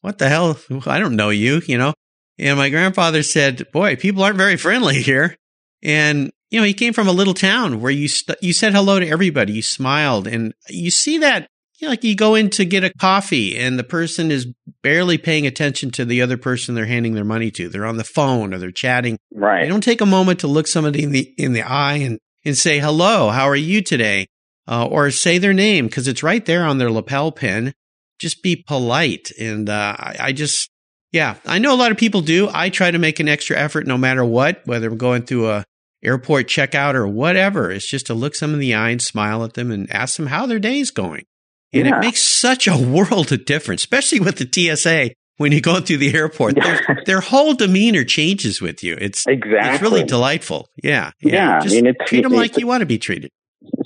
what 0.00 0.18
the 0.18 0.28
hell? 0.28 0.58
I 0.86 0.98
don't 0.98 1.16
know 1.16 1.30
you, 1.30 1.60
you 1.66 1.78
know? 1.78 1.92
And 2.38 2.58
my 2.58 2.70
grandfather 2.70 3.22
said, 3.22 3.70
boy, 3.72 3.96
people 3.96 4.22
aren't 4.22 4.38
very 4.38 4.56
friendly 4.56 5.02
here. 5.02 5.36
And, 5.82 6.30
you 6.50 6.60
know, 6.60 6.66
he 6.66 6.74
came 6.74 6.92
from 6.92 7.08
a 7.08 7.12
little 7.12 7.34
town 7.34 7.80
where 7.80 7.92
you, 7.92 8.08
st- 8.08 8.38
you 8.42 8.52
said 8.52 8.72
hello 8.72 8.98
to 8.98 9.06
everybody. 9.06 9.52
You 9.52 9.62
smiled 9.62 10.26
and 10.26 10.54
you 10.68 10.90
see 10.90 11.18
that, 11.18 11.46
you 11.82 11.88
know, 11.88 11.90
like 11.90 12.04
you 12.04 12.14
go 12.14 12.36
in 12.36 12.48
to 12.48 12.64
get 12.64 12.84
a 12.84 12.94
coffee 12.94 13.58
and 13.58 13.76
the 13.76 13.82
person 13.82 14.30
is 14.30 14.46
barely 14.84 15.18
paying 15.18 15.48
attention 15.48 15.90
to 15.90 16.04
the 16.04 16.22
other 16.22 16.36
person 16.36 16.76
they're 16.76 16.86
handing 16.86 17.14
their 17.14 17.24
money 17.24 17.50
to. 17.50 17.68
They're 17.68 17.84
on 17.84 17.96
the 17.96 18.04
phone 18.04 18.54
or 18.54 18.58
they're 18.58 18.70
chatting. 18.70 19.18
Right. 19.34 19.62
They 19.62 19.68
don't 19.68 19.82
take 19.82 20.00
a 20.00 20.06
moment 20.06 20.38
to 20.40 20.46
look 20.46 20.68
somebody 20.68 21.02
in 21.02 21.10
the, 21.10 21.34
in 21.36 21.54
the 21.54 21.62
eye 21.62 21.94
and, 21.94 22.20
and 22.44 22.56
say, 22.56 22.78
hello, 22.78 23.30
how 23.30 23.48
are 23.48 23.56
you 23.56 23.82
today? 23.82 24.28
Uh, 24.68 24.86
or 24.86 25.10
say 25.10 25.38
their 25.38 25.52
name 25.52 25.88
because 25.88 26.06
it's 26.06 26.22
right 26.22 26.46
there 26.46 26.64
on 26.64 26.78
their 26.78 26.90
lapel 26.90 27.32
pin. 27.32 27.74
Just 28.20 28.44
be 28.44 28.54
polite. 28.54 29.32
And, 29.40 29.68
uh, 29.68 29.96
I, 29.98 30.16
I 30.20 30.32
just, 30.32 30.70
yeah, 31.10 31.34
I 31.44 31.58
know 31.58 31.74
a 31.74 31.76
lot 31.76 31.90
of 31.90 31.98
people 31.98 32.20
do. 32.20 32.48
I 32.54 32.70
try 32.70 32.92
to 32.92 32.98
make 33.00 33.18
an 33.18 33.28
extra 33.28 33.58
effort 33.58 33.88
no 33.88 33.98
matter 33.98 34.24
what, 34.24 34.62
whether 34.66 34.86
I'm 34.86 34.98
going 34.98 35.22
through 35.22 35.50
a 35.50 35.64
airport 36.04 36.46
checkout 36.46 36.94
or 36.94 37.08
whatever. 37.08 37.72
It's 37.72 37.90
just 37.90 38.06
to 38.06 38.14
look 38.14 38.36
them 38.36 38.54
in 38.54 38.60
the 38.60 38.74
eye 38.74 38.90
and 38.90 39.02
smile 39.02 39.42
at 39.42 39.54
them 39.54 39.72
and 39.72 39.90
ask 39.90 40.16
them 40.16 40.28
how 40.28 40.46
their 40.46 40.60
day's 40.60 40.92
going. 40.92 41.24
And 41.72 41.86
yeah. 41.86 41.96
it 41.96 42.00
makes 42.00 42.20
such 42.20 42.68
a 42.68 42.76
world 42.76 43.32
of 43.32 43.44
difference, 43.44 43.82
especially 43.82 44.20
with 44.20 44.36
the 44.36 44.48
TSA 44.50 45.14
when 45.38 45.52
you 45.52 45.60
go 45.60 45.80
through 45.80 45.98
the 45.98 46.14
airport. 46.14 46.54
Their, 46.54 47.02
their 47.06 47.20
whole 47.20 47.54
demeanor 47.54 48.04
changes 48.04 48.60
with 48.60 48.82
you. 48.82 48.96
It's 49.00 49.26
exactly 49.26 49.70
it's 49.70 49.82
really 49.82 50.04
delightful. 50.04 50.68
Yeah, 50.82 51.12
yeah. 51.20 51.32
yeah 51.32 51.60
just 51.60 51.74
I 51.74 51.76
mean, 51.76 51.86
it's, 51.86 52.08
treat 52.08 52.22
them 52.22 52.32
like 52.32 52.58
you 52.58 52.66
want 52.66 52.80
to 52.80 52.86
be 52.86 52.98
treated. 52.98 53.30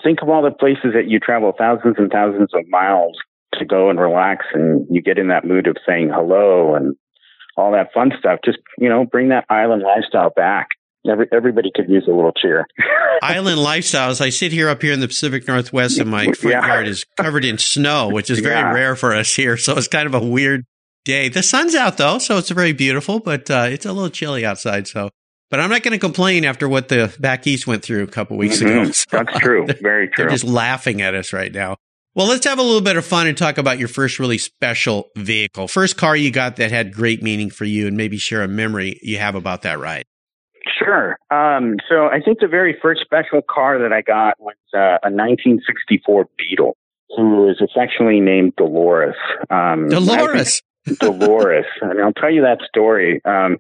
Think 0.03 0.23
of 0.23 0.29
all 0.29 0.43
the 0.43 0.51
places 0.51 0.93
that 0.95 1.09
you 1.09 1.19
travel 1.19 1.53
thousands 1.57 1.97
and 1.99 2.11
thousands 2.11 2.51
of 2.55 2.67
miles 2.69 3.17
to 3.55 3.65
go 3.65 3.91
and 3.91 3.99
relax, 3.99 4.47
and 4.53 4.87
you 4.91 5.03
get 5.03 5.19
in 5.19 5.29
that 5.29 5.45
mood 5.45 5.67
of 5.67 5.77
saying 5.87 6.11
hello 6.13 6.75
and 6.75 6.97
all 7.57 7.73
that 7.73 7.93
fun 7.93 8.13
stuff. 8.19 8.41
Just 8.45 8.59
you 8.79 8.89
know, 8.89 9.05
bring 9.05 9.31
that 9.31 9.45
island 9.49 9.83
lifestyle 9.83 10.31
back. 10.31 10.69
Every, 11.11 11.27
everybody 11.33 11.71
could 11.75 11.89
use 11.89 12.05
a 12.07 12.13
little 12.13 12.33
cheer. 12.33 12.67
Island 13.23 13.59
lifestyles. 13.59 14.21
I 14.21 14.31
sit 14.31 14.53
here 14.53 14.69
up 14.69 14.83
here 14.83 14.93
in 14.93 15.01
the 15.01 15.09
Pacific 15.09 15.47
Northwest, 15.49 15.99
and 15.99 16.11
my 16.11 16.25
front 16.33 16.45
yeah. 16.45 16.67
yard 16.67 16.89
is 16.89 17.05
covered 17.17 17.45
in 17.45 17.59
snow, 17.59 18.09
which 18.09 18.31
is 18.31 18.41
very 18.41 18.57
yeah. 18.57 18.73
rare 18.73 18.97
for 18.97 19.15
us 19.15 19.35
here. 19.35 19.57
So 19.57 19.77
it's 19.77 19.89
kind 19.89 20.07
of 20.07 20.15
a 20.15 20.25
weird 20.25 20.65
day. 21.05 21.29
The 21.31 21.43
sun's 21.43 21.75
out 21.75 21.97
though, 21.97 22.19
so 22.19 22.37
it's 22.37 22.51
very 22.51 22.73
beautiful, 22.73 23.21
but 23.21 23.51
uh, 23.51 23.69
it's 23.71 23.87
a 23.87 23.93
little 23.93 24.11
chilly 24.11 24.45
outside. 24.45 24.87
So, 24.87 25.09
but 25.49 25.61
I'm 25.61 25.71
not 25.71 25.83
going 25.83 25.93
to 25.93 25.99
complain 25.99 26.45
after 26.45 26.69
what 26.69 26.89
the 26.89 27.15
back 27.19 27.47
east 27.47 27.67
went 27.67 27.83
through 27.83 28.03
a 28.03 28.09
couple 28.09 28.37
weeks 28.37 28.59
mm-hmm. 28.59 28.83
ago. 28.83 28.91
So 28.91 29.05
That's 29.13 29.39
true. 29.39 29.67
Very 29.81 30.09
true. 30.09 30.25
They're 30.25 30.31
just 30.31 30.45
laughing 30.45 31.01
at 31.01 31.15
us 31.15 31.33
right 31.33 31.53
now. 31.53 31.77
Well, 32.15 32.29
let's 32.29 32.47
have 32.47 32.59
a 32.59 32.63
little 32.63 32.81
bit 32.81 32.97
of 32.97 33.05
fun 33.05 33.27
and 33.27 33.37
talk 33.37 33.59
about 33.59 33.79
your 33.79 33.89
first 33.89 34.19
really 34.19 34.39
special 34.39 35.11
vehicle. 35.17 35.69
First 35.69 35.99
car 35.99 36.17
you 36.17 36.31
got 36.31 36.57
that 36.57 36.71
had 36.71 36.95
great 36.95 37.23
meaning 37.23 37.51
for 37.51 37.65
you, 37.65 37.87
and 37.87 37.97
maybe 37.97 38.17
share 38.17 38.43
a 38.43 38.49
memory 38.49 38.99
you 39.03 39.19
have 39.19 39.35
about 39.35 39.63
that 39.63 39.79
ride. 39.79 40.05
Sure. 40.67 41.19
Um, 41.31 41.77
so 41.89 42.07
I 42.07 42.21
think 42.21 42.41
the 42.41 42.49
very 42.49 42.77
first 42.81 43.01
special 43.01 43.41
car 43.43 43.79
that 43.79 43.93
I 43.93 44.03
got 44.03 44.41
was 44.41 44.57
uh, 44.75 44.99
a 45.03 45.11
1964 45.11 46.29
Beetle, 46.37 46.77
who 47.17 47.43
was 47.43 47.61
affectionately 47.61 48.21
named 48.21 48.55
Dolores. 48.57 49.15
Um, 49.51 49.89
Dolores. 49.89 50.63
Dolores, 50.99 51.67
and 51.81 52.01
I'll 52.01 52.13
tell 52.13 52.31
you 52.31 52.43
that 52.43 52.59
story. 52.67 53.21
Um, 53.25 53.57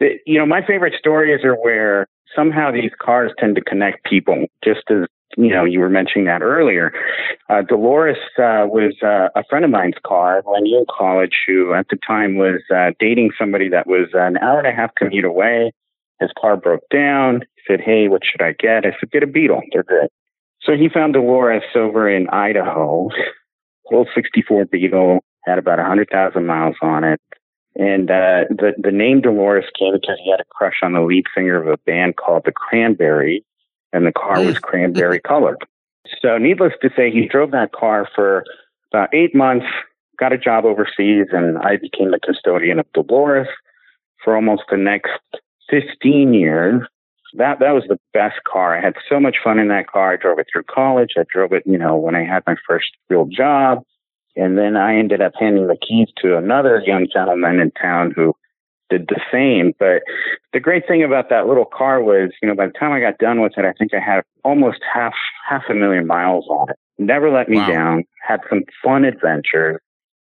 you 0.00 0.38
know, 0.38 0.46
my 0.46 0.64
favorite 0.66 0.94
stories 0.98 1.44
are 1.44 1.54
where 1.54 2.06
somehow 2.34 2.70
these 2.70 2.90
cars 3.00 3.32
tend 3.38 3.56
to 3.56 3.62
connect 3.62 4.04
people, 4.04 4.46
just 4.62 4.82
as 4.90 5.06
you 5.36 5.50
know, 5.50 5.64
you 5.64 5.80
were 5.80 5.90
mentioning 5.90 6.26
that 6.26 6.42
earlier. 6.42 6.92
Uh, 7.50 7.62
Dolores 7.62 8.16
uh, 8.38 8.64
was 8.66 8.94
uh, 9.02 9.28
a 9.38 9.44
friend 9.44 9.64
of 9.64 9.70
mine's 9.70 9.96
car 10.04 10.42
when 10.44 10.64
you 10.64 10.78
in 10.78 10.84
college, 10.88 11.36
who 11.46 11.74
at 11.74 11.88
the 11.90 11.96
time 12.06 12.36
was 12.36 12.60
uh, 12.74 12.92
dating 12.98 13.30
somebody 13.38 13.68
that 13.68 13.86
was 13.86 14.08
an 14.14 14.38
hour 14.38 14.58
and 14.58 14.66
a 14.66 14.72
half 14.72 14.94
commute 14.94 15.24
away. 15.24 15.72
His 16.20 16.30
car 16.38 16.56
broke 16.56 16.88
down. 16.90 17.42
He 17.56 17.62
said, 17.66 17.80
Hey, 17.80 18.08
what 18.08 18.22
should 18.24 18.42
I 18.42 18.52
get? 18.52 18.86
I 18.86 18.96
said, 18.98 19.10
Get 19.12 19.22
a 19.22 19.26
Beetle. 19.26 19.62
They're 19.72 19.82
good. 19.82 20.08
So 20.62 20.72
he 20.72 20.88
found 20.88 21.12
Dolores 21.14 21.62
over 21.74 22.08
in 22.08 22.28
Idaho. 22.28 23.10
Old 23.92 24.08
64 24.14 24.66
Beetle 24.66 25.20
had 25.44 25.58
about 25.58 25.78
100,000 25.78 26.44
miles 26.44 26.74
on 26.82 27.04
it. 27.04 27.20
And 27.76 28.10
uh, 28.10 28.48
the, 28.48 28.72
the 28.78 28.90
name 28.90 29.20
Dolores 29.20 29.66
came 29.78 29.92
because 29.92 30.18
he 30.24 30.30
had 30.30 30.40
a 30.40 30.44
crush 30.50 30.80
on 30.82 30.94
the 30.94 31.02
lead 31.02 31.24
singer 31.34 31.60
of 31.60 31.68
a 31.68 31.76
band 31.84 32.16
called 32.16 32.44
the 32.46 32.52
Cranberries, 32.52 33.42
and 33.92 34.06
the 34.06 34.12
car 34.12 34.42
was 34.42 34.58
cranberry 34.58 35.20
colored. 35.26 35.58
So, 36.22 36.38
needless 36.38 36.72
to 36.80 36.90
say, 36.96 37.10
he 37.10 37.28
drove 37.28 37.50
that 37.50 37.72
car 37.72 38.08
for 38.14 38.44
about 38.90 39.12
eight 39.12 39.34
months, 39.34 39.66
got 40.18 40.32
a 40.32 40.38
job 40.38 40.64
overseas, 40.64 41.26
and 41.32 41.58
I 41.58 41.76
became 41.76 42.12
the 42.12 42.20
custodian 42.24 42.78
of 42.78 42.90
Dolores 42.94 43.48
for 44.24 44.34
almost 44.34 44.62
the 44.70 44.78
next 44.78 45.10
15 45.70 46.34
years. 46.34 46.82
That 47.34 47.58
that 47.58 47.72
was 47.72 47.84
the 47.88 47.98
best 48.14 48.36
car. 48.50 48.76
I 48.76 48.80
had 48.80 48.94
so 49.10 49.20
much 49.20 49.36
fun 49.42 49.58
in 49.58 49.68
that 49.68 49.88
car. 49.88 50.12
I 50.12 50.16
drove 50.16 50.38
it 50.38 50.46
through 50.50 50.62
college. 50.64 51.14
I 51.18 51.24
drove 51.30 51.52
it, 51.52 51.64
you 51.66 51.76
know, 51.76 51.96
when 51.96 52.14
I 52.14 52.24
had 52.24 52.42
my 52.46 52.54
first 52.66 52.86
real 53.10 53.26
job. 53.26 53.82
And 54.36 54.56
then 54.56 54.76
I 54.76 54.96
ended 54.96 55.20
up 55.20 55.32
handing 55.38 55.66
the 55.66 55.76
keys 55.76 56.08
to 56.22 56.36
another 56.36 56.82
young 56.86 57.08
gentleman 57.12 57.58
in 57.58 57.70
town 57.72 58.12
who 58.14 58.34
did 58.90 59.08
the 59.08 59.20
same. 59.32 59.72
But 59.78 60.02
the 60.52 60.60
great 60.60 60.86
thing 60.86 61.02
about 61.02 61.30
that 61.30 61.46
little 61.46 61.64
car 61.64 62.02
was, 62.02 62.30
you 62.42 62.48
know, 62.48 62.54
by 62.54 62.66
the 62.66 62.72
time 62.72 62.92
I 62.92 63.00
got 63.00 63.18
done 63.18 63.40
with 63.40 63.52
it, 63.56 63.64
I 63.64 63.72
think 63.72 63.92
I 63.94 64.00
had 64.00 64.22
almost 64.44 64.78
half 64.92 65.14
half 65.48 65.62
a 65.68 65.74
million 65.74 66.06
miles 66.06 66.46
on 66.48 66.70
it. 66.70 66.76
Never 66.98 67.30
let 67.30 67.48
me 67.48 67.56
wow. 67.56 67.68
down. 67.68 68.04
Had 68.26 68.40
some 68.48 68.62
fun 68.82 69.04
adventures. 69.04 69.80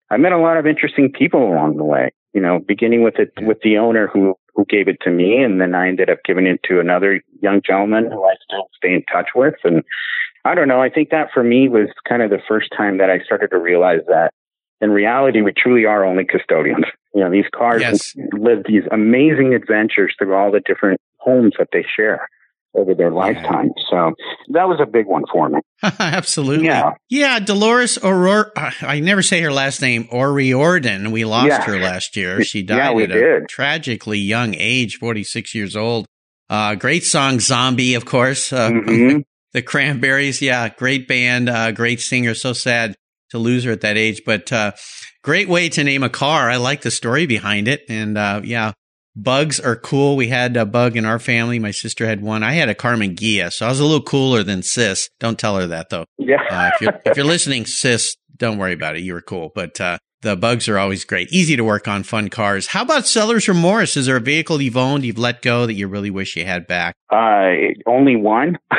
I 0.10 0.18
met 0.18 0.32
a 0.32 0.38
lot 0.38 0.58
of 0.58 0.68
interesting 0.68 1.12
people 1.12 1.44
along 1.44 1.78
the 1.78 1.84
way. 1.84 2.12
You 2.34 2.42
know, 2.42 2.60
beginning 2.60 3.04
with 3.04 3.16
it 3.18 3.32
with 3.42 3.60
the 3.64 3.78
owner 3.78 4.08
who 4.08 4.36
who 4.56 4.66
gave 4.66 4.88
it 4.88 4.98
to 5.02 5.12
me, 5.12 5.42
and 5.42 5.60
then 5.60 5.76
I 5.76 5.88
ended 5.88 6.10
up 6.10 6.20
giving 6.26 6.48
it 6.48 6.62
to 6.64 6.80
another 6.80 7.22
young 7.42 7.62
gentleman 7.66 8.12
who 8.12 8.24
I 8.24 8.36
still 8.44 8.70
stay 8.76 8.94
in 8.94 9.04
touch 9.12 9.30
with. 9.36 9.56
And 9.64 9.84
I 10.46 10.56
don't 10.56 10.68
know, 10.68 10.82
I 10.82 10.90
think 10.90 11.10
that 11.10 11.30
for 11.34 11.44
me 11.44 11.68
was 11.68 11.90
kind 12.08 12.22
of 12.22 12.30
the 12.30 12.42
first 12.48 12.70
time 12.76 12.98
that 13.00 13.10
I 13.10 13.20
started 13.20 13.50
to 13.50 13.58
realize 13.58 14.02
that 14.08 14.32
in 14.82 14.92
reality 14.92 15.42
we 15.42 15.54
truly 15.56 15.86
are 15.86 16.06
only 16.06 16.26
custodians. 16.26 16.86
You 17.14 17.22
know, 17.22 17.32
these 17.32 17.46
cars 17.56 17.82
yes. 17.82 18.14
live 18.34 18.64
these 18.66 18.84
amazing 18.92 19.54
adventures 19.54 20.14
through 20.18 20.36
all 20.36 20.52
the 20.52 20.60
different 20.60 21.00
homes 21.20 21.54
that 21.58 21.70
they 21.72 21.86
share 21.96 22.28
over 22.76 22.94
their 22.94 23.12
lifetime. 23.12 23.72
So 23.90 24.14
that 24.50 24.68
was 24.68 24.80
a 24.82 24.86
big 24.86 25.06
one 25.06 25.24
for 25.32 25.50
me. 25.50 25.60
Absolutely. 25.84 26.66
Yeah. 26.66 26.94
Yeah. 27.10 27.40
Dolores 27.40 27.98
Aurora, 27.98 28.52
I 28.82 29.00
never 29.00 29.22
say 29.22 29.42
her 29.42 29.52
last 29.52 29.82
name, 29.82 30.08
O'Riordan. 30.12 31.12
We 31.12 31.26
lost 31.26 31.48
yeah. 31.48 31.62
her 31.64 31.80
last 31.80 32.16
year. 32.16 32.44
She 32.56 32.64
died 32.64 32.98
yeah, 32.98 33.04
at 33.04 33.10
did. 33.10 33.44
a 33.44 33.46
tragically 33.48 34.20
young 34.20 34.56
age, 34.56 34.98
46 34.98 35.56
years 35.56 35.76
old. 35.76 36.06
Uh, 36.50 36.76
great 36.76 37.04
song, 37.04 37.40
Zombie, 37.40 37.96
of 37.96 38.06
course. 38.06 38.54
Uh, 38.54 38.70
mm-hmm. 38.70 39.20
the 39.54 39.62
Cranberries. 39.62 40.42
Yeah. 40.42 40.70
Great 40.70 41.08
band, 41.08 41.50
uh, 41.50 41.72
great 41.72 42.00
singer. 42.00 42.34
So 42.36 42.54
sad 42.54 42.96
to 43.32 43.40
lose 43.40 43.64
her 43.64 43.72
at 43.72 43.82
that 43.82 43.98
age, 43.98 44.22
but, 44.26 44.52
uh, 44.54 44.72
great 45.24 45.50
way 45.50 45.68
to 45.70 45.84
name 45.84 46.04
a 46.04 46.10
car. 46.10 46.50
I 46.50 46.58
like 46.58 46.82
the 46.82 46.92
story 46.92 47.26
behind 47.26 47.68
it. 47.68 47.82
And, 47.90 48.18
uh, 48.18 48.42
yeah, 48.44 48.74
Bugs 49.16 49.60
are 49.60 49.76
cool. 49.76 50.16
We 50.16 50.28
had 50.28 50.58
a 50.58 50.66
bug 50.66 50.98
in 50.98 51.06
our 51.06 51.20
family. 51.20 51.58
My 51.58 51.72
sister 51.72 52.06
had 52.06 52.22
one. 52.22 52.44
I 52.44 52.54
had 52.54 52.68
a 52.68 52.76
Karmann 52.76 53.16
Ghia, 53.16 53.52
so 53.52 53.66
I 53.66 53.70
was 53.70 53.80
a 53.80 53.86
little 53.86 54.02
cooler 54.02 54.44
than 54.44 54.62
Sis. 54.62 55.10
Don't 55.20 55.40
tell 55.40 55.56
her 55.58 55.68
that 55.68 55.90
though. 55.90 56.06
Yeah. 56.18 56.44
uh, 56.50 56.72
if, 56.74 56.82
you're, 56.82 57.02
if 57.06 57.18
you're 57.18 57.26
listening, 57.26 57.66
Sis, 57.66 58.18
don't 58.36 58.58
worry 58.58 58.74
about 58.74 58.98
it. 58.98 59.04
You 59.04 59.14
were 59.14 59.22
cool. 59.22 59.52
But 59.56 59.80
uh, 59.80 60.00
the 60.22 60.36
bugs 60.36 60.68
are 60.68 60.78
always 60.78 61.06
great. 61.06 61.32
Easy 61.32 61.56
to 61.56 61.64
work 61.64 61.88
on, 61.88 62.04
fun 62.04 62.30
cars. 62.30 62.68
How 62.68 62.82
about 62.82 63.06
seller's 63.06 63.48
remorse? 63.48 63.96
Is 63.96 64.08
there 64.08 64.18
a 64.18 64.22
vehicle 64.22 64.62
you've 64.62 64.76
owned, 64.76 65.06
you've 65.06 65.18
let 65.18 65.42
go 65.42 65.66
that 65.66 65.74
you 65.76 65.88
really 65.88 66.10
wish 66.10 66.36
you 66.36 66.46
had 66.46 66.68
back? 66.68 66.96
Uh, 67.10 67.52
only 67.86 68.16
one. 68.16 68.58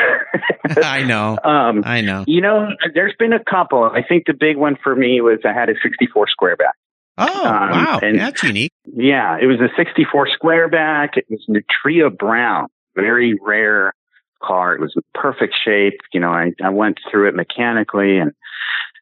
I 0.77 1.05
know. 1.05 1.39
Um, 1.47 1.83
I 1.87 2.01
know. 2.01 2.25
You 2.27 2.41
know, 2.41 2.69
there's 2.93 3.15
been 3.19 3.33
a 3.33 3.43
couple. 3.43 3.85
I 3.85 4.03
think 4.03 4.25
the 4.27 4.35
big 4.35 4.57
one 4.57 4.77
for 4.83 4.97
me 4.97 5.21
was 5.21 5.39
I 5.45 5.53
had 5.53 5.69
a 5.69 5.75
64 5.81 6.27
squareback. 6.27 6.73
Oh, 7.19 7.47
um, 7.47 7.71
wow. 7.71 8.01
That's 8.01 8.43
unique. 8.43 8.73
Yeah, 8.85 9.39
it 9.41 9.47
was 9.47 9.61
a 9.61 9.69
64 9.77 10.29
squareback. 10.41 11.17
It 11.17 11.27
was 11.31 11.45
Nutria 11.49 12.11
Brown, 12.11 12.69
very 12.95 13.39
rare 13.43 13.95
car. 14.43 14.75
It 14.75 14.81
was 14.81 14.93
in 14.97 15.03
perfect 15.15 15.55
shape. 15.65 16.01
You 16.13 16.21
know, 16.21 16.31
I, 16.31 16.53
I 16.63 16.69
went 16.71 16.99
through 17.11 17.29
it 17.29 17.35
mechanically 17.35 18.19
and 18.19 18.33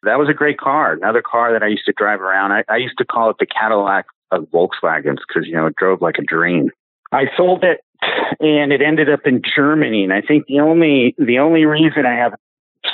that 0.03 0.19
was 0.19 0.29
a 0.29 0.33
great 0.33 0.57
car. 0.57 0.93
Another 0.93 1.21
car 1.21 1.51
that 1.53 1.63
I 1.63 1.67
used 1.67 1.85
to 1.85 1.93
drive 1.93 2.21
around. 2.21 2.51
I, 2.51 2.63
I 2.69 2.77
used 2.77 2.97
to 2.99 3.05
call 3.05 3.29
it 3.31 3.37
the 3.39 3.45
Cadillac 3.45 4.05
of 4.31 4.43
Volkswagens 4.45 5.17
because, 5.27 5.47
you 5.47 5.53
know, 5.55 5.65
it 5.67 5.75
drove 5.75 6.01
like 6.01 6.17
a 6.19 6.23
dream. 6.23 6.69
I 7.11 7.25
sold 7.35 7.63
it 7.63 7.81
and 8.39 8.71
it 8.71 8.81
ended 8.81 9.09
up 9.09 9.21
in 9.25 9.41
Germany. 9.55 10.03
And 10.03 10.13
I 10.13 10.21
think 10.21 10.45
the 10.47 10.59
only, 10.59 11.15
the 11.17 11.39
only 11.39 11.65
reason 11.65 12.05
I 12.05 12.15
have 12.15 12.33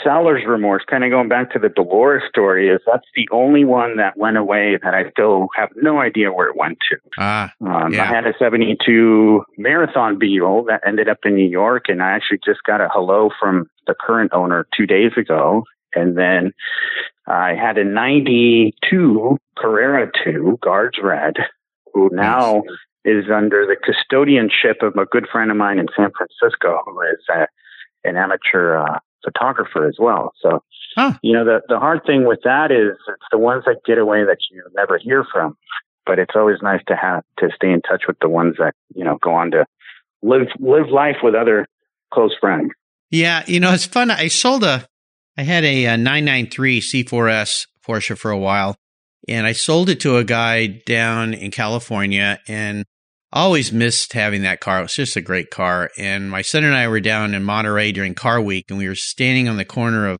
seller's 0.03 0.43
remorse, 0.47 0.83
kind 0.89 1.03
of 1.03 1.09
going 1.09 1.29
back 1.29 1.51
to 1.51 1.59
the 1.59 1.69
Dolores 1.69 2.23
story, 2.29 2.69
is 2.69 2.81
that's 2.85 3.07
the 3.15 3.27
only 3.31 3.65
one 3.65 3.97
that 3.97 4.17
went 4.17 4.37
away 4.37 4.77
that 4.81 4.93
I 4.93 5.09
still 5.11 5.47
have 5.55 5.69
no 5.75 5.99
idea 5.99 6.31
where 6.31 6.47
it 6.47 6.55
went 6.55 6.77
to. 6.89 6.97
Ah, 7.17 7.53
um, 7.61 7.93
yeah. 7.93 8.03
I 8.03 8.05
had 8.05 8.25
a 8.25 8.33
72 8.37 9.43
Marathon 9.57 10.17
Beetle 10.17 10.65
that 10.65 10.81
ended 10.85 11.09
up 11.09 11.19
in 11.25 11.35
New 11.35 11.49
York, 11.49 11.85
and 11.87 12.01
I 12.01 12.11
actually 12.11 12.39
just 12.43 12.63
got 12.63 12.81
a 12.81 12.89
hello 12.91 13.29
from 13.39 13.69
the 13.87 13.95
current 13.99 14.31
owner 14.33 14.67
two 14.75 14.85
days 14.85 15.11
ago. 15.17 15.63
And 15.93 16.17
then 16.17 16.53
I 17.27 17.53
had 17.53 17.77
a 17.77 17.83
92 17.83 19.37
Carrera 19.57 20.09
2 20.23 20.59
Guards 20.61 20.97
Red, 21.01 21.35
who 21.93 22.09
now 22.13 22.63
is 23.03 23.25
under 23.33 23.65
the 23.65 23.75
custodianship 23.75 24.85
of 24.85 24.95
a 24.95 25.05
good 25.05 25.27
friend 25.31 25.51
of 25.51 25.57
mine 25.57 25.79
in 25.79 25.87
San 25.95 26.11
Francisco, 26.15 26.81
who 26.85 27.01
is 27.01 27.19
a, 27.29 27.47
an 28.07 28.15
amateur 28.15 28.77
uh, 28.77 28.99
photographer 29.23 29.87
as 29.87 29.95
well. 29.99 30.33
So, 30.41 30.63
huh. 30.95 31.13
you 31.21 31.33
know, 31.33 31.45
the, 31.45 31.61
the 31.67 31.79
hard 31.79 32.01
thing 32.05 32.25
with 32.25 32.39
that 32.43 32.71
is 32.71 32.97
it's 33.07 33.25
the 33.31 33.37
ones 33.37 33.63
that 33.65 33.77
get 33.85 33.97
away 33.97 34.23
that 34.23 34.37
you 34.51 34.63
never 34.75 34.97
hear 34.97 35.25
from. 35.31 35.57
But 36.05 36.19
it's 36.19 36.33
always 36.35 36.57
nice 36.61 36.81
to 36.87 36.95
have 36.95 37.23
to 37.39 37.49
stay 37.55 37.71
in 37.71 37.81
touch 37.81 38.03
with 38.07 38.17
the 38.19 38.29
ones 38.29 38.55
that, 38.57 38.73
you 38.95 39.03
know, 39.03 39.17
go 39.21 39.33
on 39.33 39.51
to 39.51 39.65
live 40.23 40.47
live 40.59 40.89
life 40.89 41.17
with 41.21 41.35
other 41.35 41.67
close 42.11 42.35
friends. 42.39 42.71
Yeah, 43.11 43.43
you 43.45 43.59
know, 43.59 43.71
it's 43.71 43.85
fun. 43.85 44.09
I 44.09 44.27
sold 44.27 44.63
a 44.63 44.87
I 45.37 45.43
had 45.43 45.63
a, 45.63 45.87
uh, 45.87 45.93
a 45.93 45.97
993 45.97 46.81
C4S 46.81 47.67
Porsche 47.85 48.17
for 48.17 48.31
a 48.31 48.37
while 48.37 48.75
and 49.27 49.45
I 49.45 49.51
sold 49.51 49.89
it 49.89 49.99
to 50.01 50.17
a 50.17 50.23
guy 50.23 50.67
down 50.67 51.33
in 51.33 51.51
California 51.51 52.39
and 52.47 52.85
always 53.33 53.71
missed 53.71 54.13
having 54.13 54.41
that 54.43 54.59
car. 54.59 54.79
It 54.79 54.83
was 54.83 54.95
just 54.95 55.15
a 55.15 55.21
great 55.21 55.49
car. 55.49 55.89
And 55.97 56.29
my 56.29 56.41
son 56.41 56.63
and 56.63 56.75
I 56.75 56.87
were 56.87 56.99
down 56.99 57.33
in 57.33 57.43
Monterey 57.43 57.91
during 57.91 58.13
car 58.13 58.41
week 58.41 58.65
and 58.69 58.77
we 58.77 58.87
were 58.87 58.95
standing 58.95 59.47
on 59.47 59.57
the 59.57 59.65
corner 59.65 60.07
of 60.07 60.19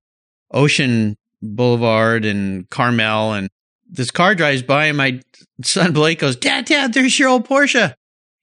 Ocean 0.52 1.18
Boulevard 1.42 2.26
and 2.26 2.70
Carmel 2.70 3.34
and 3.34 3.50
this 3.90 4.12
car 4.12 4.36
drives 4.36 4.62
by 4.62 4.86
and 4.86 4.98
my 4.98 5.20
son 5.64 5.92
Blake 5.92 6.20
goes, 6.20 6.36
Dad, 6.36 6.66
Dad, 6.66 6.94
there's 6.94 7.18
your 7.20 7.30
old 7.30 7.48
Porsche. 7.48 7.94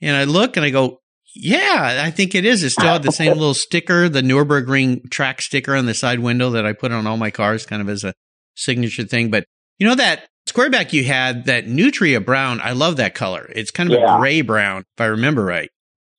And 0.01 0.15
I 0.15 0.25
look 0.25 0.57
and 0.57 0.65
I 0.65 0.71
go, 0.71 1.01
yeah, 1.35 2.03
I 2.05 2.11
think 2.11 2.35
it 2.35 2.45
is. 2.45 2.63
It 2.63 2.71
still 2.71 2.87
had 2.87 3.03
the 3.03 3.13
same 3.13 3.33
little 3.33 3.55
sticker, 3.55 4.09
the 4.09 4.23
Nürburgring 4.23 5.11
track 5.11 5.41
sticker 5.41 5.77
on 5.77 5.87
the 5.87 5.95
side 5.95 6.21
window 6.21 6.51
that 6.51 6.67
I 6.67 6.73
put 6.73 6.93
on 6.93 7.07
all 7.07 7.17
my 7.17 7.31
cars 7.31 7.65
kind 7.65 7.81
of 7.81 7.89
as 7.89 8.05
a 8.05 8.15
signature 8.55 9.05
thing. 9.05 9.31
But 9.31 9.45
you 9.79 9.87
know 9.87 9.95
that 9.95 10.29
squareback 10.59 10.93
you 10.93 11.05
had, 11.05 11.45
that 11.45 11.67
Nutria 11.67 12.21
brown, 12.21 12.61
I 12.61 12.73
love 12.73 12.97
that 12.97 13.15
color. 13.15 13.51
It's 13.55 13.71
kind 13.71 13.93
of 13.93 13.99
yeah. 13.99 14.17
a 14.17 14.19
gray 14.19 14.43
brown, 14.43 14.85
if 14.97 15.01
I 15.01 15.07
remember 15.07 15.45
right. 15.45 15.71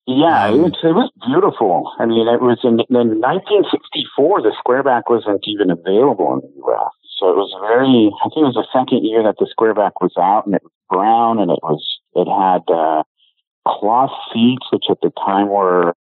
Yeah, 0.06 0.48
um, 0.48 0.64
it, 0.64 0.76
it 0.82 0.94
was 0.94 1.12
beautiful. 1.26 1.92
I 2.00 2.06
mean, 2.06 2.26
it 2.26 2.40
was 2.40 2.58
in, 2.64 2.80
in 2.88 3.20
1964, 3.20 4.42
the 4.42 4.56
squareback 4.58 5.02
wasn't 5.08 5.44
even 5.46 5.70
available 5.70 6.32
in 6.34 6.40
the 6.40 6.52
U.S. 6.66 6.90
So 7.18 7.30
it 7.30 7.36
was 7.36 7.52
very, 7.60 8.10
I 8.10 8.26
think 8.32 8.42
it 8.42 8.50
was 8.50 8.58
the 8.58 8.66
second 8.72 9.04
year 9.04 9.22
that 9.22 9.36
the 9.38 9.46
squareback 9.46 10.00
was 10.00 10.16
out 10.18 10.46
and 10.46 10.54
it 10.54 10.62
was 10.64 10.72
brown 10.88 11.38
and 11.38 11.50
it 11.50 11.60
was, 11.62 11.84
it 12.16 12.26
had, 12.26 12.64
uh, 12.72 13.04
cloth 13.68 14.10
seats, 14.32 14.66
which 14.72 14.84
at 14.90 14.98
the 15.02 15.12
time 15.20 15.48
were, 15.48 15.94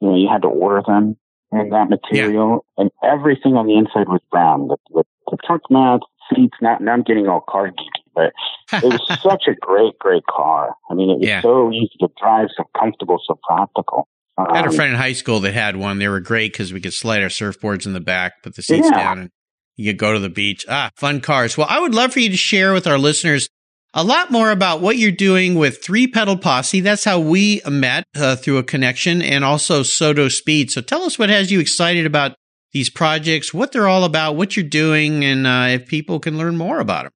you 0.00 0.08
know, 0.08 0.16
you 0.16 0.28
had 0.30 0.42
to 0.42 0.48
order 0.48 0.82
them 0.86 1.16
in 1.50 1.70
that 1.70 1.90
material, 1.90 2.64
yeah. 2.78 2.82
and 2.84 2.90
everything 3.02 3.56
on 3.56 3.66
the 3.66 3.74
inside 3.74 4.06
was 4.06 4.20
brown. 4.30 4.68
The, 4.68 4.76
the, 4.90 5.04
the 5.32 5.38
trunk 5.44 5.62
mats, 5.70 6.06
seats. 6.34 6.56
Not, 6.60 6.80
now 6.80 6.92
I'm 6.92 7.02
getting 7.02 7.28
all 7.28 7.40
car 7.40 7.68
geeky, 7.68 8.02
but 8.14 8.32
it 8.72 8.84
was 8.84 9.20
such 9.22 9.44
a 9.48 9.54
great, 9.54 9.98
great 9.98 10.26
car. 10.26 10.74
I 10.90 10.94
mean, 10.94 11.10
it 11.10 11.18
was 11.18 11.28
yeah. 11.28 11.42
so 11.42 11.70
easy 11.72 11.96
to 12.00 12.08
drive, 12.20 12.48
so 12.56 12.64
comfortable, 12.78 13.20
so 13.26 13.38
practical. 13.48 14.08
I 14.38 14.56
had 14.56 14.66
a 14.66 14.68
um, 14.68 14.74
friend 14.74 14.92
in 14.92 14.98
high 14.98 15.12
school 15.12 15.40
that 15.40 15.52
had 15.52 15.76
one. 15.76 15.98
They 15.98 16.08
were 16.08 16.20
great 16.20 16.52
because 16.52 16.72
we 16.72 16.80
could 16.80 16.94
slide 16.94 17.22
our 17.22 17.28
surfboards 17.28 17.86
in 17.86 17.92
the 17.92 18.00
back, 18.00 18.42
put 18.42 18.54
the 18.54 18.62
seats 18.62 18.88
yeah. 18.90 18.96
down, 18.96 19.18
and 19.18 19.30
you 19.76 19.92
could 19.92 19.98
go 19.98 20.12
to 20.12 20.18
the 20.18 20.30
beach. 20.30 20.64
Ah, 20.68 20.90
fun 20.96 21.20
cars. 21.20 21.56
Well, 21.56 21.66
I 21.68 21.80
would 21.80 21.94
love 21.94 22.12
for 22.12 22.20
you 22.20 22.30
to 22.30 22.36
share 22.36 22.72
with 22.72 22.86
our 22.86 22.98
listeners 22.98 23.48
a 23.92 24.04
lot 24.04 24.30
more 24.30 24.50
about 24.50 24.80
what 24.80 24.96
you're 24.96 25.10
doing 25.10 25.56
with 25.56 25.82
Three 25.84 26.06
Pedal 26.06 26.36
Posse. 26.36 26.80
That's 26.80 27.04
how 27.04 27.18
we 27.18 27.60
met 27.68 28.04
uh, 28.16 28.36
through 28.36 28.58
a 28.58 28.62
connection 28.62 29.20
and 29.20 29.44
also 29.44 29.82
Soto 29.82 30.28
Speed. 30.28 30.70
So 30.70 30.80
tell 30.80 31.02
us 31.02 31.18
what 31.18 31.28
has 31.28 31.50
you 31.50 31.60
excited 31.60 32.06
about 32.06 32.36
these 32.72 32.90
projects, 32.90 33.52
what 33.52 33.72
they're 33.72 33.88
all 33.88 34.04
about, 34.04 34.36
what 34.36 34.56
you're 34.56 34.64
doing, 34.64 35.24
and 35.24 35.46
uh, 35.46 35.66
if 35.70 35.86
people 35.86 36.20
can 36.20 36.38
learn 36.38 36.56
more 36.56 36.80
about 36.80 37.04
them. 37.04 37.12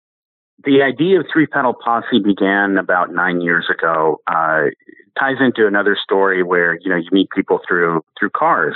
The 0.64 0.82
idea 0.82 1.20
of 1.20 1.26
Three 1.32 1.46
Pedal 1.46 1.74
Posse 1.74 2.20
began 2.24 2.78
about 2.78 3.12
nine 3.12 3.40
years 3.40 3.68
ago. 3.70 4.18
Uh, 4.26 4.70
ties 5.18 5.36
into 5.40 5.66
another 5.66 5.96
story 6.02 6.42
where 6.42 6.78
you 6.80 6.90
know 6.90 6.96
you 6.96 7.08
meet 7.12 7.28
people 7.30 7.60
through 7.68 8.02
through 8.18 8.30
cars 8.30 8.74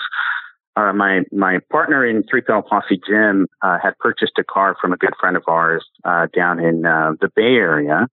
uh, 0.79 0.93
my 0.93 1.23
my 1.33 1.59
partner 1.71 2.07
in 2.07 2.23
Three 2.23 2.41
Pedal 2.41 2.63
Posse, 2.63 3.01
Jim, 3.07 3.49
uh, 3.63 3.79
had 3.83 3.99
purchased 3.99 4.33
a 4.39 4.45
car 4.45 4.77
from 4.81 4.93
a 4.93 4.97
good 4.97 5.15
friend 5.19 5.37
of 5.37 5.43
ours 5.49 5.85
uh, 6.05 6.29
down 6.35 6.61
in 6.61 6.87
uh, 6.87 7.13
the 7.21 7.29
Bay 7.35 7.57
Area, 7.57 8.07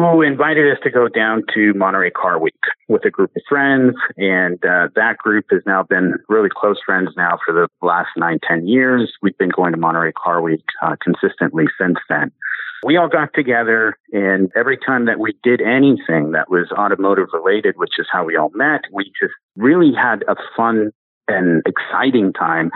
who 0.00 0.22
invited 0.22 0.72
us 0.72 0.78
to 0.82 0.90
go 0.90 1.08
down 1.08 1.42
to 1.54 1.74
Monterey 1.74 2.10
Car 2.10 2.38
Week 2.38 2.54
with 2.88 3.04
a 3.04 3.10
group 3.10 3.30
of 3.36 3.42
friends, 3.48 3.94
and 4.16 4.62
uh, 4.64 4.88
that 4.94 5.18
group 5.18 5.46
has 5.50 5.60
now 5.66 5.82
been 5.82 6.14
really 6.28 6.48
close 6.54 6.78
friends 6.84 7.10
now 7.16 7.38
for 7.44 7.52
the 7.52 7.68
last 7.86 8.08
nine 8.16 8.38
ten 8.46 8.66
years. 8.66 9.12
We've 9.20 9.36
been 9.36 9.50
going 9.50 9.72
to 9.72 9.78
Monterey 9.78 10.12
Car 10.12 10.40
Week 10.40 10.64
uh, 10.82 10.96
consistently 11.02 11.64
since 11.78 11.98
then. 12.08 12.32
We 12.84 12.96
all 12.96 13.08
got 13.08 13.34
together, 13.34 13.96
and 14.12 14.50
every 14.56 14.76
time 14.76 15.04
that 15.06 15.20
we 15.20 15.34
did 15.42 15.60
anything 15.60 16.32
that 16.32 16.50
was 16.50 16.72
automotive 16.72 17.28
related, 17.32 17.74
which 17.76 17.92
is 17.98 18.06
how 18.10 18.24
we 18.24 18.36
all 18.36 18.50
met, 18.54 18.80
we 18.92 19.04
just 19.20 19.34
really 19.56 19.92
had 19.94 20.24
a 20.26 20.34
fun 20.56 20.90
and 21.28 21.62
exciting 21.66 22.32
time 22.32 22.70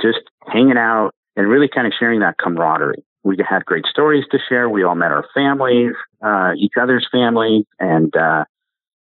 just 0.00 0.20
hanging 0.46 0.76
out 0.76 1.10
and 1.36 1.48
really 1.48 1.68
kind 1.68 1.86
of 1.86 1.92
sharing 1.98 2.20
that 2.20 2.36
camaraderie. 2.38 3.02
We 3.24 3.36
had 3.48 3.64
great 3.64 3.86
stories 3.86 4.24
to 4.30 4.38
share. 4.48 4.68
We 4.68 4.84
all 4.84 4.94
met 4.94 5.10
our 5.10 5.24
families, 5.34 5.92
uh, 6.22 6.52
each 6.58 6.74
other's 6.80 7.08
families, 7.10 7.64
and 7.80 8.14
uh, 8.14 8.44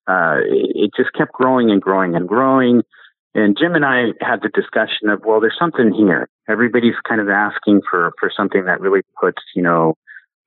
uh, 0.07 0.37
it 0.43 0.91
just 0.95 1.13
kept 1.13 1.31
growing 1.31 1.71
and 1.71 1.81
growing 1.81 2.15
and 2.15 2.27
growing. 2.27 2.83
And 3.33 3.57
Jim 3.57 3.75
and 3.75 3.85
I 3.85 4.07
had 4.21 4.41
the 4.41 4.49
discussion 4.49 5.09
of, 5.09 5.23
well, 5.23 5.39
there's 5.39 5.57
something 5.57 5.93
here. 5.93 6.27
Everybody's 6.49 6.95
kind 7.07 7.21
of 7.21 7.29
asking 7.29 7.81
for 7.89 8.11
for 8.19 8.31
something 8.35 8.65
that 8.65 8.81
really 8.81 9.01
puts, 9.19 9.41
you 9.55 9.61
know, 9.61 9.95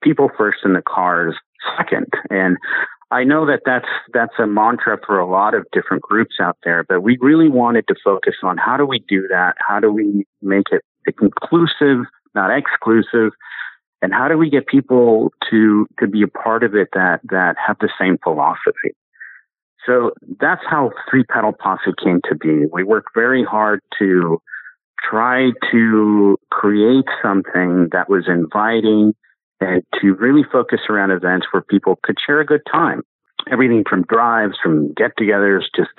people 0.03 0.29
first 0.37 0.59
and 0.63 0.75
the 0.75 0.81
cars 0.81 1.35
second. 1.77 2.07
And 2.29 2.57
I 3.09 3.23
know 3.23 3.45
that 3.45 3.61
that's 3.65 3.87
that's 4.13 4.33
a 4.37 4.47
mantra 4.47 4.99
for 5.05 5.19
a 5.19 5.29
lot 5.29 5.53
of 5.53 5.65
different 5.71 6.03
groups 6.03 6.35
out 6.41 6.57
there, 6.63 6.83
but 6.83 7.01
we 7.01 7.17
really 7.21 7.47
wanted 7.47 7.87
to 7.87 7.95
focus 8.03 8.35
on 8.43 8.57
how 8.57 8.75
do 8.75 8.85
we 8.85 8.99
do 9.07 9.27
that? 9.29 9.55
How 9.59 9.79
do 9.79 9.91
we 9.91 10.25
make 10.41 10.67
it 10.71 10.81
inclusive, 11.21 12.05
not 12.35 12.49
exclusive? 12.55 13.31
And 14.03 14.13
how 14.13 14.27
do 14.27 14.37
we 14.37 14.49
get 14.49 14.67
people 14.67 15.31
to 15.49 15.87
to 15.99 16.07
be 16.07 16.23
a 16.23 16.27
part 16.27 16.63
of 16.63 16.75
it 16.75 16.89
that 16.93 17.21
that 17.31 17.55
have 17.65 17.77
the 17.79 17.89
same 17.99 18.17
philosophy? 18.21 18.91
So 19.85 20.11
that's 20.41 20.61
how 20.69 20.91
Three 21.09 21.23
Pedal 21.23 21.53
Posse 21.53 21.93
came 22.03 22.19
to 22.29 22.35
be. 22.35 22.65
We 22.71 22.83
worked 22.83 23.11
very 23.15 23.45
hard 23.45 23.79
to 23.99 24.41
try 25.09 25.51
to 25.71 26.37
create 26.51 27.05
something 27.21 27.87
that 27.93 28.09
was 28.09 28.25
inviting, 28.27 29.13
and 29.61 29.83
to 30.01 30.13
really 30.15 30.43
focus 30.51 30.81
around 30.89 31.11
events 31.11 31.47
where 31.51 31.63
people 31.63 31.97
could 32.03 32.17
share 32.25 32.41
a 32.41 32.45
good 32.45 32.61
time. 32.69 33.03
Everything 33.49 33.85
from 33.89 34.03
drives, 34.03 34.57
from 34.61 34.93
get 34.93 35.11
togethers, 35.17 35.63
just 35.75 35.91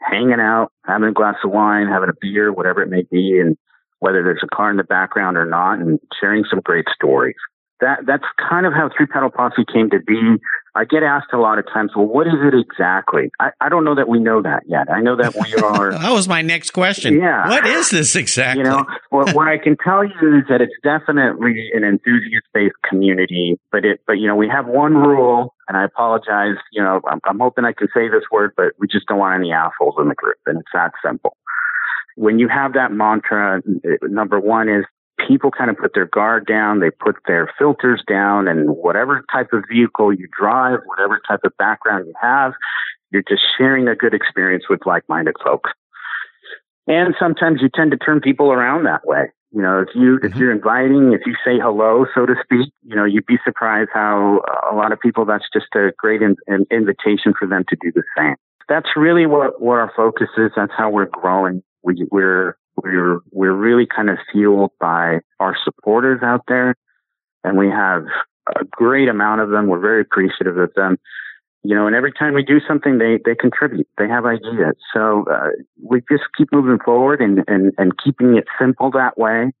hanging 0.00 0.40
out, 0.40 0.70
having 0.84 1.08
a 1.08 1.12
glass 1.12 1.36
of 1.44 1.50
wine, 1.50 1.88
having 1.88 2.10
a 2.10 2.18
beer, 2.20 2.52
whatever 2.52 2.80
it 2.80 2.90
may 2.90 3.04
be, 3.10 3.40
and 3.40 3.56
whether 4.04 4.22
there's 4.22 4.42
a 4.44 4.54
car 4.54 4.70
in 4.70 4.76
the 4.76 4.84
background 4.84 5.38
or 5.38 5.46
not, 5.46 5.78
and 5.78 5.98
sharing 6.20 6.44
some 6.50 6.60
great 6.62 6.84
stories. 6.94 7.36
that 7.80 8.00
that's 8.06 8.28
kind 8.50 8.66
of 8.66 8.74
how 8.74 8.90
Three 8.94 9.06
Pedal 9.06 9.30
Posse 9.30 9.64
came 9.72 9.88
to 9.90 9.98
be. 9.98 10.36
I 10.76 10.84
get 10.84 11.02
asked 11.02 11.32
a 11.32 11.38
lot 11.38 11.58
of 11.58 11.64
times, 11.72 11.92
well, 11.96 12.04
what 12.04 12.26
is 12.26 12.34
it 12.34 12.52
exactly? 12.52 13.30
I, 13.40 13.50
I 13.62 13.68
don't 13.70 13.84
know 13.84 13.94
that 13.94 14.08
we 14.08 14.18
know 14.18 14.42
that 14.42 14.64
yet. 14.66 14.90
I 14.90 15.00
know 15.00 15.16
that 15.16 15.34
we 15.34 15.54
are. 15.62 15.92
that 15.92 16.12
was 16.12 16.28
my 16.28 16.42
next 16.42 16.72
question. 16.72 17.14
Yeah. 17.14 17.48
What 17.48 17.64
is 17.64 17.90
this 17.90 18.14
exactly? 18.14 18.64
You 18.64 18.68
know, 18.68 18.84
what, 19.08 19.34
what 19.34 19.48
I 19.48 19.56
can 19.56 19.76
tell 19.82 20.04
you 20.04 20.38
is 20.38 20.44
that 20.50 20.60
it's 20.60 20.74
definitely 20.82 21.70
an 21.72 21.84
enthusiast 21.84 22.46
based 22.52 22.74
community, 22.86 23.58
but 23.72 23.86
it, 23.86 24.00
but 24.06 24.14
you 24.14 24.26
know, 24.26 24.36
we 24.36 24.48
have 24.48 24.66
one 24.66 24.94
rule 24.94 25.54
and 25.68 25.78
I 25.78 25.84
apologize. 25.84 26.56
You 26.72 26.82
know, 26.82 27.00
I'm, 27.08 27.20
I'm 27.24 27.38
hoping 27.38 27.64
I 27.64 27.72
can 27.72 27.88
say 27.94 28.08
this 28.08 28.24
word, 28.30 28.52
but 28.54 28.72
we 28.78 28.86
just 28.86 29.06
don't 29.06 29.18
want 29.18 29.38
any 29.38 29.52
assholes 29.52 29.94
in 29.98 30.08
the 30.08 30.14
group. 30.14 30.36
And 30.44 30.58
it's 30.58 30.68
that 30.74 30.90
simple. 31.02 31.36
When 32.16 32.38
you 32.38 32.48
have 32.48 32.74
that 32.74 32.92
mantra, 32.92 33.62
number 34.02 34.38
one 34.38 34.68
is 34.68 34.84
people 35.26 35.50
kind 35.50 35.70
of 35.70 35.76
put 35.76 35.94
their 35.94 36.06
guard 36.06 36.46
down, 36.46 36.80
they 36.80 36.90
put 36.90 37.16
their 37.26 37.50
filters 37.58 38.02
down, 38.08 38.48
and 38.48 38.70
whatever 38.70 39.24
type 39.32 39.52
of 39.52 39.64
vehicle 39.70 40.12
you 40.12 40.28
drive, 40.36 40.80
whatever 40.86 41.20
type 41.26 41.40
of 41.44 41.56
background 41.58 42.06
you 42.06 42.14
have, 42.20 42.52
you're 43.10 43.22
just 43.28 43.42
sharing 43.56 43.88
a 43.88 43.94
good 43.94 44.14
experience 44.14 44.64
with 44.68 44.80
like 44.86 45.02
minded 45.08 45.34
folks. 45.42 45.70
And 46.86 47.14
sometimes 47.18 47.62
you 47.62 47.70
tend 47.74 47.92
to 47.92 47.96
turn 47.96 48.20
people 48.20 48.52
around 48.52 48.84
that 48.84 49.06
way. 49.06 49.30
You 49.52 49.62
know, 49.62 49.80
if 49.80 49.88
you 49.94 50.18
mm-hmm. 50.18 50.26
if 50.26 50.36
you're 50.36 50.52
inviting, 50.52 51.12
if 51.12 51.20
you 51.26 51.34
say 51.44 51.58
hello, 51.58 52.06
so 52.14 52.26
to 52.26 52.34
speak, 52.42 52.72
you 52.82 52.96
know, 52.96 53.04
you'd 53.04 53.26
be 53.26 53.38
surprised 53.44 53.90
how 53.94 54.42
a 54.70 54.74
lot 54.74 54.92
of 54.92 54.98
people 55.00 55.24
that's 55.24 55.46
just 55.52 55.66
a 55.76 55.92
great 55.96 56.22
in, 56.22 56.36
an 56.48 56.66
invitation 56.70 57.34
for 57.38 57.46
them 57.46 57.64
to 57.68 57.76
do 57.80 57.92
the 57.94 58.02
same. 58.18 58.34
That's 58.68 58.88
really 58.96 59.26
what 59.26 59.62
what 59.62 59.78
our 59.78 59.92
focus 59.96 60.28
is. 60.36 60.50
That's 60.56 60.72
how 60.76 60.90
we're 60.90 61.06
growing. 61.06 61.62
We 61.84 62.06
we're 62.10 62.56
we're, 62.82 63.20
we're 63.30 63.52
really 63.52 63.86
kind 63.86 64.10
of 64.10 64.18
fueled 64.32 64.72
by 64.80 65.20
our 65.38 65.56
supporters 65.64 66.20
out 66.22 66.42
there 66.48 66.74
and 67.44 67.56
we 67.56 67.68
have 67.68 68.04
a 68.56 68.64
great 68.64 69.08
amount 69.08 69.42
of 69.42 69.50
them. 69.50 69.68
We're 69.68 69.80
very 69.80 70.00
appreciative 70.00 70.58
of 70.58 70.72
them. 70.74 70.96
You 71.62 71.74
know, 71.74 71.86
and 71.86 71.96
every 71.96 72.12
time 72.12 72.34
we 72.34 72.42
do 72.42 72.60
something, 72.66 72.98
they, 72.98 73.18
they 73.24 73.34
contribute. 73.34 73.88
They 73.96 74.08
have 74.08 74.26
ideas. 74.26 74.76
So, 74.92 75.24
uh, 75.30 75.48
we 75.82 76.02
just 76.10 76.24
keep 76.36 76.48
moving 76.52 76.78
forward 76.84 77.22
and, 77.22 77.42
and, 77.48 77.72
and 77.78 77.92
keeping 78.04 78.36
it 78.36 78.44
simple 78.60 78.90
that 78.90 79.16
way. 79.16 79.52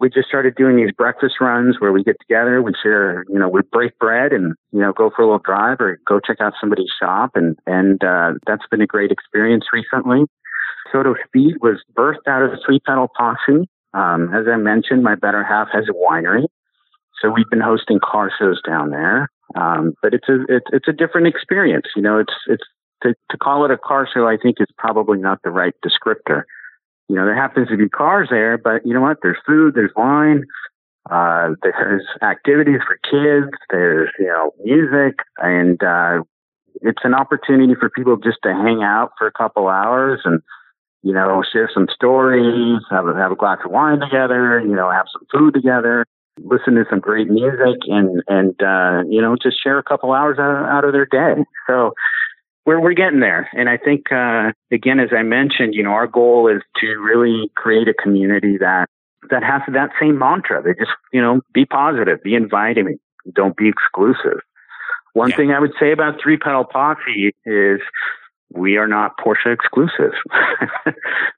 We 0.00 0.08
just 0.08 0.28
started 0.28 0.54
doing 0.56 0.76
these 0.76 0.92
breakfast 0.92 1.34
runs 1.40 1.76
where 1.78 1.92
we 1.92 2.04
get 2.04 2.16
together, 2.20 2.62
we 2.62 2.72
share, 2.82 3.24
you 3.28 3.38
know, 3.38 3.48
we 3.48 3.60
break 3.70 3.98
bread 3.98 4.32
and, 4.32 4.54
you 4.72 4.80
know, 4.80 4.92
go 4.92 5.10
for 5.14 5.22
a 5.22 5.26
little 5.26 5.40
drive 5.44 5.78
or 5.80 5.98
go 6.06 6.20
check 6.20 6.38
out 6.40 6.54
somebody's 6.58 6.90
shop. 6.98 7.32
And, 7.34 7.58
and, 7.66 8.02
uh, 8.02 8.32
that's 8.46 8.64
been 8.70 8.82
a 8.82 8.86
great 8.86 9.10
experience 9.10 9.66
recently. 9.72 10.24
SoDo 10.92 11.14
Speed 11.26 11.56
was 11.60 11.82
birthed 11.96 12.26
out 12.28 12.42
of 12.42 12.50
the 12.50 12.58
Three 12.64 12.80
Pedal 12.80 13.08
Posse. 13.16 13.68
Um, 13.94 14.34
as 14.34 14.46
I 14.50 14.56
mentioned, 14.56 15.02
my 15.02 15.14
better 15.14 15.42
half 15.42 15.68
has 15.72 15.84
a 15.88 15.92
winery, 15.92 16.44
so 17.20 17.30
we've 17.30 17.48
been 17.50 17.60
hosting 17.60 17.98
car 18.02 18.30
shows 18.38 18.60
down 18.66 18.90
there. 18.90 19.30
Um, 19.54 19.94
but 20.02 20.12
it's 20.12 20.28
a 20.28 20.42
it's, 20.48 20.66
it's 20.72 20.88
a 20.88 20.92
different 20.92 21.28
experience. 21.28 21.86
You 21.94 22.02
know, 22.02 22.18
it's 22.18 22.34
it's 22.46 22.64
to, 23.02 23.14
to 23.30 23.36
call 23.38 23.64
it 23.64 23.70
a 23.70 23.78
car 23.78 24.08
show. 24.12 24.26
I 24.26 24.36
think 24.42 24.56
is 24.60 24.66
probably 24.76 25.18
not 25.18 25.40
the 25.42 25.50
right 25.50 25.74
descriptor. 25.84 26.42
You 27.08 27.16
know, 27.16 27.24
there 27.24 27.36
happens 27.36 27.68
to 27.68 27.76
be 27.76 27.88
cars 27.88 28.28
there, 28.30 28.58
but 28.58 28.84
you 28.84 28.92
know 28.92 29.00
what? 29.00 29.18
There's 29.22 29.38
food, 29.46 29.74
there's 29.74 29.92
wine, 29.96 30.42
uh, 31.10 31.50
there's 31.62 32.02
activities 32.20 32.80
for 32.86 32.98
kids, 33.08 33.52
there's 33.70 34.10
you 34.18 34.26
know 34.26 34.52
music, 34.64 35.20
and 35.38 35.80
uh, 35.82 36.22
it's 36.82 37.02
an 37.04 37.14
opportunity 37.14 37.74
for 37.78 37.88
people 37.88 38.16
just 38.16 38.38
to 38.42 38.52
hang 38.52 38.82
out 38.82 39.12
for 39.16 39.26
a 39.26 39.32
couple 39.32 39.68
hours 39.68 40.20
and 40.24 40.42
you 41.06 41.12
know, 41.12 41.40
share 41.52 41.70
some 41.72 41.86
stories, 41.94 42.80
have 42.90 43.06
a, 43.06 43.14
have 43.14 43.30
a 43.30 43.36
glass 43.36 43.58
of 43.64 43.70
wine 43.70 44.00
together, 44.00 44.60
you 44.60 44.74
know, 44.74 44.90
have 44.90 45.06
some 45.12 45.24
food 45.32 45.54
together, 45.54 46.04
listen 46.42 46.74
to 46.74 46.84
some 46.90 46.98
great 46.98 47.28
music 47.28 47.78
and, 47.86 48.24
and, 48.26 48.60
uh, 48.60 49.04
you 49.08 49.22
know, 49.22 49.36
just 49.40 49.62
share 49.62 49.78
a 49.78 49.84
couple 49.84 50.12
hours 50.12 50.36
out, 50.40 50.66
out 50.68 50.84
of 50.84 50.92
their 50.92 51.06
day. 51.06 51.44
So 51.68 51.92
we're, 52.64 52.80
we're 52.80 52.94
getting 52.94 53.20
there. 53.20 53.48
And 53.52 53.68
I 53.68 53.76
think, 53.76 54.10
uh, 54.10 54.50
again, 54.72 54.98
as 54.98 55.10
I 55.16 55.22
mentioned, 55.22 55.74
you 55.76 55.84
know, 55.84 55.90
our 55.90 56.08
goal 56.08 56.48
is 56.48 56.60
to 56.80 56.86
really 56.96 57.52
create 57.54 57.86
a 57.86 57.94
community 57.94 58.58
that, 58.58 58.88
that 59.30 59.44
has 59.44 59.62
that 59.72 59.90
same 60.00 60.18
mantra. 60.18 60.60
They 60.60 60.72
just, 60.72 60.90
you 61.12 61.22
know, 61.22 61.40
be 61.54 61.66
positive, 61.66 62.20
be 62.20 62.34
inviting, 62.34 62.98
don't 63.32 63.56
be 63.56 63.68
exclusive. 63.68 64.40
One 65.12 65.30
yeah. 65.30 65.36
thing 65.36 65.52
I 65.52 65.60
would 65.60 65.74
say 65.78 65.92
about 65.92 66.20
Three 66.20 66.36
Pedal 66.36 66.64
Posse 66.64 67.32
is 67.44 67.80
we 68.56 68.76
are 68.76 68.86
not 68.86 69.12
Porsche 69.18 69.52
exclusive. 69.52 70.12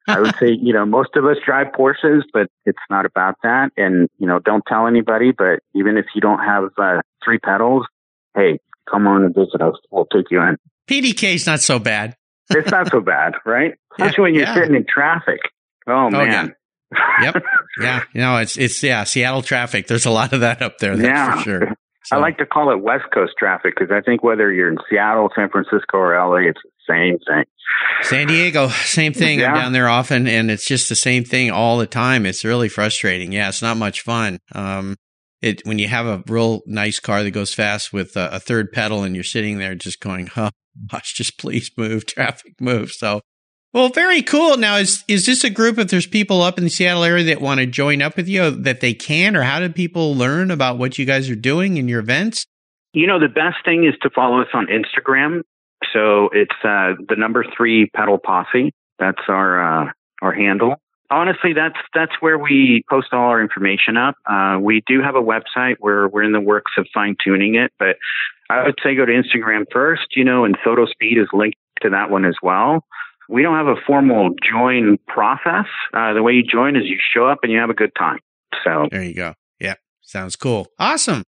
I 0.08 0.20
would 0.20 0.34
say, 0.36 0.50
you 0.50 0.72
know, 0.72 0.86
most 0.86 1.10
of 1.16 1.24
us 1.24 1.36
drive 1.44 1.68
Porsches, 1.78 2.22
but 2.32 2.48
it's 2.64 2.78
not 2.90 3.06
about 3.06 3.34
that. 3.42 3.70
And, 3.76 4.08
you 4.18 4.26
know, 4.26 4.38
don't 4.38 4.62
tell 4.66 4.86
anybody, 4.86 5.32
but 5.36 5.60
even 5.74 5.96
if 5.96 6.06
you 6.14 6.20
don't 6.20 6.40
have 6.40 6.64
uh, 6.78 7.00
three 7.24 7.38
pedals, 7.38 7.86
hey, 8.34 8.60
come 8.90 9.06
on 9.06 9.24
and 9.24 9.34
visit 9.34 9.60
us. 9.60 9.74
We'll 9.90 10.06
take 10.06 10.26
you 10.30 10.40
in. 10.40 10.56
PDK 10.88 11.34
is 11.34 11.46
not 11.46 11.60
so 11.60 11.78
bad. 11.78 12.16
it's 12.50 12.70
not 12.70 12.90
so 12.90 13.00
bad, 13.00 13.34
right? 13.46 13.74
Especially 13.92 14.14
yeah, 14.16 14.22
when 14.22 14.34
you're 14.34 14.44
yeah. 14.44 14.54
sitting 14.54 14.74
in 14.74 14.86
traffic. 14.88 15.40
Oh, 15.86 16.06
oh 16.06 16.10
man. 16.10 16.54
Yeah. 16.92 17.32
yep. 17.34 17.42
Yeah. 17.80 18.02
You 18.12 18.20
know, 18.22 18.38
it's, 18.38 18.58
it's, 18.58 18.82
yeah, 18.82 19.04
Seattle 19.04 19.42
traffic. 19.42 19.86
There's 19.86 20.04
a 20.04 20.10
lot 20.10 20.32
of 20.32 20.40
that 20.40 20.62
up 20.62 20.78
there. 20.78 20.96
That's 20.96 21.06
yeah. 21.06 21.36
for 21.36 21.42
sure. 21.42 21.74
So. 22.08 22.16
I 22.16 22.20
like 22.20 22.38
to 22.38 22.46
call 22.46 22.72
it 22.72 22.80
West 22.80 23.04
Coast 23.12 23.34
traffic 23.38 23.74
because 23.76 23.92
I 23.94 24.00
think 24.00 24.22
whether 24.22 24.50
you're 24.50 24.70
in 24.70 24.78
Seattle, 24.88 25.28
San 25.36 25.50
Francisco, 25.50 25.98
or 25.98 26.16
LA, 26.16 26.48
it's 26.48 26.60
the 26.62 26.70
same 26.88 27.18
thing. 27.18 27.44
San 28.00 28.26
Diego, 28.28 28.68
same 28.68 29.12
thing. 29.12 29.40
Yeah. 29.40 29.52
I'm 29.52 29.54
down 29.54 29.72
there 29.72 29.88
often, 29.88 30.26
and 30.26 30.50
it's 30.50 30.66
just 30.66 30.88
the 30.88 30.94
same 30.94 31.24
thing 31.24 31.50
all 31.50 31.76
the 31.76 31.86
time. 31.86 32.24
It's 32.24 32.46
really 32.46 32.70
frustrating. 32.70 33.30
Yeah, 33.32 33.48
it's 33.48 33.60
not 33.60 33.76
much 33.76 34.00
fun. 34.00 34.38
Um, 34.54 34.96
it 35.42 35.60
when 35.66 35.78
you 35.78 35.88
have 35.88 36.06
a 36.06 36.22
real 36.26 36.62
nice 36.66 36.98
car 36.98 37.22
that 37.22 37.30
goes 37.32 37.52
fast 37.52 37.92
with 37.92 38.16
a, 38.16 38.36
a 38.36 38.40
third 38.40 38.72
pedal, 38.72 39.02
and 39.02 39.14
you're 39.14 39.22
sitting 39.22 39.58
there 39.58 39.74
just 39.74 40.00
going, 40.00 40.30
"Oh 40.34 40.50
gosh, 40.90 41.12
just 41.12 41.38
please 41.38 41.70
move, 41.76 42.06
traffic 42.06 42.54
move." 42.58 42.90
So 42.92 43.20
well, 43.74 43.90
very 43.90 44.22
cool. 44.22 44.56
Now, 44.56 44.76
is 44.76 45.04
is 45.08 45.26
this 45.26 45.44
a 45.44 45.50
group? 45.50 45.78
If 45.78 45.88
there's 45.88 46.06
people 46.06 46.40
up 46.40 46.56
in 46.56 46.64
the 46.64 46.70
Seattle 46.70 47.04
area 47.04 47.24
that 47.24 47.40
want 47.40 47.60
to 47.60 47.66
join 47.66 48.00
up 48.00 48.16
with 48.16 48.26
you, 48.26 48.50
that 48.50 48.80
they 48.80 48.94
can, 48.94 49.36
or 49.36 49.42
how 49.42 49.60
do 49.60 49.68
people 49.68 50.14
learn 50.14 50.50
about 50.50 50.78
what 50.78 50.98
you 50.98 51.04
guys 51.04 51.28
are 51.28 51.36
doing 51.36 51.76
in 51.76 51.86
your 51.86 52.00
events? 52.00 52.46
You 52.94 53.06
know, 53.06 53.20
the 53.20 53.28
best 53.28 53.56
thing 53.66 53.84
is 53.84 53.94
to 54.02 54.10
follow 54.10 54.40
us 54.40 54.48
on 54.54 54.68
Instagram. 54.68 55.42
So 55.92 56.30
it's 56.32 56.54
uh, 56.64 56.94
the 57.08 57.16
number 57.16 57.44
three 57.56 57.90
pedal 57.94 58.18
posse. 58.18 58.72
That's 58.98 59.20
our 59.28 59.88
uh, 59.88 59.92
our 60.22 60.32
handle. 60.32 60.76
Honestly, 61.10 61.52
that's 61.52 61.78
that's 61.94 62.12
where 62.20 62.38
we 62.38 62.82
post 62.88 63.08
all 63.12 63.28
our 63.28 63.42
information 63.42 63.98
up. 63.98 64.14
Uh, 64.24 64.58
we 64.60 64.82
do 64.86 65.02
have 65.02 65.14
a 65.14 65.22
website 65.22 65.76
where 65.78 66.08
we're 66.08 66.24
in 66.24 66.32
the 66.32 66.40
works 66.40 66.72
of 66.78 66.86
fine 66.94 67.16
tuning 67.22 67.54
it, 67.54 67.70
but 67.78 67.96
I 68.48 68.64
would 68.64 68.78
say 68.82 68.94
go 68.94 69.04
to 69.04 69.12
Instagram 69.12 69.64
first. 69.70 70.16
You 70.16 70.24
know, 70.24 70.46
and 70.46 70.56
SoDo 70.66 70.88
Speed 70.88 71.18
is 71.18 71.28
linked 71.34 71.58
to 71.82 71.90
that 71.90 72.08
one 72.08 72.24
as 72.24 72.36
well 72.42 72.82
we 73.28 73.42
don't 73.42 73.56
have 73.56 73.66
a 73.66 73.80
formal 73.86 74.30
join 74.50 74.98
process. 75.06 75.66
Uh, 75.92 76.14
the 76.14 76.22
way 76.22 76.32
you 76.32 76.42
join 76.42 76.76
is 76.76 76.82
you 76.84 76.98
show 77.14 77.26
up 77.26 77.38
and 77.42 77.52
you 77.52 77.58
have 77.58 77.70
a 77.70 77.74
good 77.74 77.92
time. 77.96 78.18
So 78.64 78.88
there 78.90 79.02
you 79.04 79.14
go. 79.14 79.34
Yeah, 79.60 79.74
sounds 80.02 80.36
cool. 80.36 80.68
Awesome. 80.78 81.22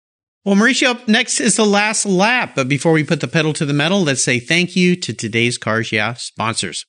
Well, 0.46 0.56
Mauricio, 0.56 1.06
next 1.10 1.42
is 1.42 1.58
the 1.58 1.66
last 1.66 2.06
lap. 2.06 2.54
But 2.56 2.70
before 2.70 2.94
we 2.94 3.04
put 3.04 3.20
the 3.20 3.28
pedal 3.28 3.52
to 3.54 3.66
the 3.66 3.74
metal, 3.74 4.02
let's 4.02 4.24
say 4.24 4.40
thank 4.40 4.76
you 4.76 4.96
to 4.96 5.14
today's 5.14 5.58
Cars 5.58 5.92
Yeah 5.92 6.14
sponsors. 6.14 6.86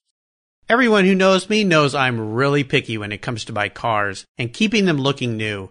Everyone 0.68 1.06
who 1.06 1.14
knows 1.14 1.48
me 1.48 1.64
knows 1.64 1.94
I'm 1.94 2.34
really 2.34 2.62
picky 2.62 2.98
when 2.98 3.10
it 3.10 3.22
comes 3.22 3.46
to 3.46 3.52
my 3.52 3.70
cars 3.70 4.26
and 4.36 4.52
keeping 4.52 4.84
them 4.84 4.98
looking 4.98 5.36
new. 5.36 5.70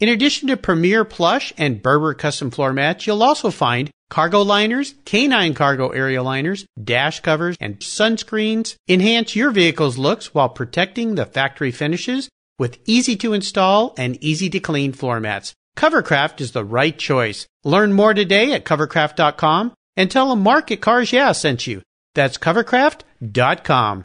In 0.00 0.08
addition 0.08 0.46
to 0.48 0.56
Premier 0.56 1.04
Plush 1.04 1.52
and 1.58 1.82
Berber 1.82 2.14
custom 2.14 2.52
floor 2.52 2.72
mats, 2.72 3.06
you'll 3.06 3.22
also 3.22 3.50
find 3.50 3.90
cargo 4.10 4.42
liners, 4.42 4.94
canine 5.04 5.54
cargo 5.54 5.88
area 5.88 6.22
liners, 6.22 6.64
dash 6.82 7.18
covers, 7.20 7.56
and 7.60 7.80
sunscreens. 7.80 8.76
Enhance 8.88 9.34
your 9.34 9.50
vehicle's 9.50 9.98
looks 9.98 10.32
while 10.32 10.48
protecting 10.48 11.16
the 11.16 11.26
factory 11.26 11.72
finishes 11.72 12.28
with 12.60 12.78
easy 12.86 13.16
to 13.16 13.32
install 13.32 13.94
and 13.98 14.22
easy 14.22 14.48
to 14.50 14.60
clean 14.60 14.92
floor 14.92 15.18
mats. 15.18 15.52
Covercraft 15.76 16.40
is 16.40 16.52
the 16.52 16.64
right 16.64 16.96
choice. 16.96 17.46
Learn 17.64 17.92
more 17.92 18.14
today 18.14 18.52
at 18.52 18.64
covercraft.com 18.64 19.72
and 19.96 20.10
tell 20.10 20.28
them 20.28 20.42
Market 20.44 20.80
Cars 20.80 21.12
Yeah 21.12 21.32
sent 21.32 21.66
you. 21.66 21.82
That's 22.14 22.38
covercraft.com. 22.38 24.04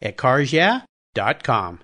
at 0.00 0.16
carsyeah.com. 0.16 1.80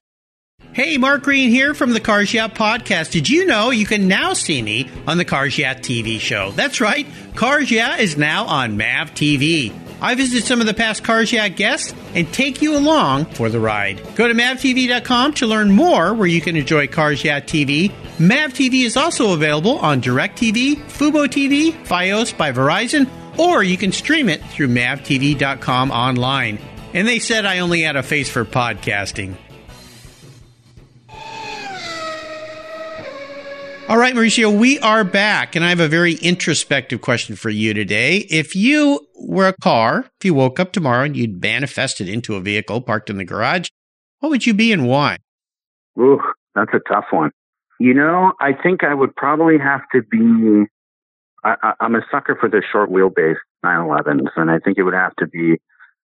Hey, 0.72 0.98
Mark 0.98 1.22
Green 1.22 1.50
here 1.50 1.72
from 1.72 1.92
the 1.92 2.00
Cars 2.00 2.34
Yeah 2.34 2.48
podcast. 2.48 3.12
Did 3.12 3.28
you 3.28 3.46
know 3.46 3.70
you 3.70 3.86
can 3.86 4.08
now 4.08 4.32
see 4.32 4.60
me 4.60 4.90
on 5.06 5.18
the 5.18 5.24
Cars 5.24 5.56
Yeah 5.56 5.74
TV 5.74 6.18
show? 6.18 6.50
That's 6.52 6.80
right. 6.80 7.06
Cars 7.36 7.70
Yeah 7.70 7.96
is 7.96 8.16
now 8.16 8.46
on 8.46 8.76
MAV 8.76 9.12
TV. 9.12 9.72
I 10.00 10.16
visit 10.16 10.44
some 10.44 10.60
of 10.60 10.66
the 10.66 10.74
past 10.74 11.04
Cars 11.04 11.32
Yeah 11.32 11.48
guests 11.48 11.94
and 12.14 12.32
take 12.32 12.60
you 12.60 12.76
along 12.76 13.26
for 13.26 13.48
the 13.48 13.60
ride. 13.60 14.02
Go 14.16 14.26
to 14.26 14.34
mavtv.com 14.34 15.34
to 15.34 15.46
learn 15.46 15.70
more 15.70 16.12
where 16.12 16.26
you 16.26 16.40
can 16.40 16.56
enjoy 16.56 16.88
Cars 16.88 17.22
Yeah 17.22 17.40
TV. 17.40 17.92
MAV 18.18 18.52
TV 18.52 18.84
is 18.84 18.96
also 18.96 19.32
available 19.32 19.78
on 19.78 20.02
DirecTV, 20.02 20.76
Fubo 20.86 21.26
TV, 21.26 21.72
Fios 21.84 22.36
by 22.36 22.50
Verizon, 22.50 23.08
or 23.38 23.62
you 23.62 23.76
can 23.76 23.92
stream 23.92 24.28
it 24.28 24.42
through 24.46 24.68
mavtv.com 24.68 25.90
online. 25.92 26.58
And 26.94 27.08
they 27.08 27.18
said 27.18 27.44
I 27.44 27.58
only 27.58 27.82
had 27.82 27.96
a 27.96 28.04
face 28.04 28.30
for 28.30 28.44
podcasting. 28.44 29.36
All 33.86 33.98
right, 33.98 34.14
Mauricio, 34.14 34.56
we 34.56 34.78
are 34.78 35.04
back, 35.04 35.56
and 35.56 35.64
I 35.64 35.68
have 35.68 35.80
a 35.80 35.88
very 35.88 36.14
introspective 36.14 37.02
question 37.02 37.36
for 37.36 37.50
you 37.50 37.74
today. 37.74 38.18
If 38.30 38.54
you 38.54 39.06
were 39.18 39.48
a 39.48 39.56
car, 39.60 40.06
if 40.18 40.24
you 40.24 40.32
woke 40.32 40.58
up 40.58 40.72
tomorrow 40.72 41.04
and 41.04 41.16
you'd 41.16 41.42
manifested 41.42 42.08
into 42.08 42.36
a 42.36 42.40
vehicle 42.40 42.80
parked 42.80 43.10
in 43.10 43.18
the 43.18 43.24
garage, 43.24 43.68
what 44.20 44.30
would 44.30 44.46
you 44.46 44.54
be 44.54 44.72
and 44.72 44.88
why? 44.88 45.18
Ooh, 45.98 46.20
that's 46.54 46.72
a 46.72 46.80
tough 46.88 47.06
one. 47.10 47.30
You 47.78 47.92
know, 47.92 48.32
I 48.40 48.52
think 48.52 48.84
I 48.84 48.94
would 48.94 49.14
probably 49.16 49.58
have 49.58 49.82
to 49.92 50.02
be. 50.02 50.66
I, 51.42 51.74
am 51.80 51.94
a 51.94 52.00
sucker 52.10 52.38
for 52.40 52.48
the 52.48 52.62
short 52.72 52.88
wheelbase 52.88 53.36
911s, 53.62 54.28
and 54.36 54.50
I 54.50 54.60
think 54.60 54.78
it 54.78 54.84
would 54.84 54.94
have 54.94 55.14
to 55.16 55.26
be 55.26 55.60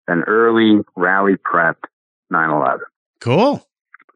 an 0.07 0.23
early 0.27 0.79
rally 0.95 1.35
prep 1.41 1.77
911. 2.29 2.79
Cool. 3.19 3.65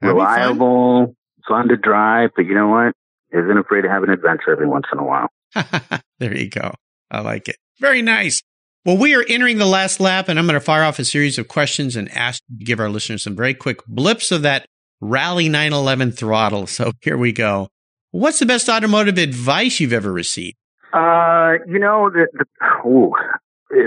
That'd 0.02 0.16
Reliable, 0.16 1.06
fun. 1.06 1.16
fun 1.48 1.68
to 1.70 1.78
drive, 1.78 2.32
but 2.36 2.46
you 2.46 2.56
know 2.56 2.68
what? 2.70 2.94
isn't 3.34 3.58
afraid 3.58 3.82
to 3.84 3.90
have 3.90 4.04
an 4.04 4.10
adventure 4.10 4.52
every 4.52 4.68
once 4.68 4.86
in 4.92 5.00
a 5.00 5.04
while. 5.04 5.30
there 6.20 6.36
you 6.36 6.50
go. 6.50 6.74
I 7.10 7.22
like 7.22 7.48
it. 7.48 7.58
Very 7.80 8.02
nice. 8.02 8.42
Well, 8.86 8.98
we 8.98 9.16
are 9.16 9.24
entering 9.28 9.58
the 9.58 9.66
last 9.66 10.00
lap, 10.00 10.28
and 10.28 10.40
I'm 10.40 10.46
going 10.48 10.56
to 10.56 10.60
fire 10.60 10.84
off 10.84 11.00
a 11.00 11.06
series 11.06 11.38
of 11.38 11.48
questions 11.48 11.96
and 11.96 12.10
ask 12.12 12.42
to 12.60 12.66
give 12.66 12.80
our 12.80 12.90
listeners 12.90 13.24
some 13.24 13.36
very 13.36 13.54
quick 13.54 13.86
blips 13.88 14.32
of 14.32 14.42
that 14.42 14.66
Rally 15.00 15.50
911 15.50 16.12
throttle. 16.14 16.68
So 16.68 16.92
here 17.02 17.18
we 17.18 17.32
go. 17.32 17.70
What's 18.12 18.40
the 18.40 18.46
best 18.46 18.70
automotive 18.70 19.18
advice 19.18 19.80
you've 19.80 19.94
ever 19.94 20.12
received? 20.12 20.58
Uh, 20.94 21.54
you 21.68 21.80
know, 21.80 22.10
the, 22.10 22.28
the 22.34 22.88
ooh, 22.88 23.14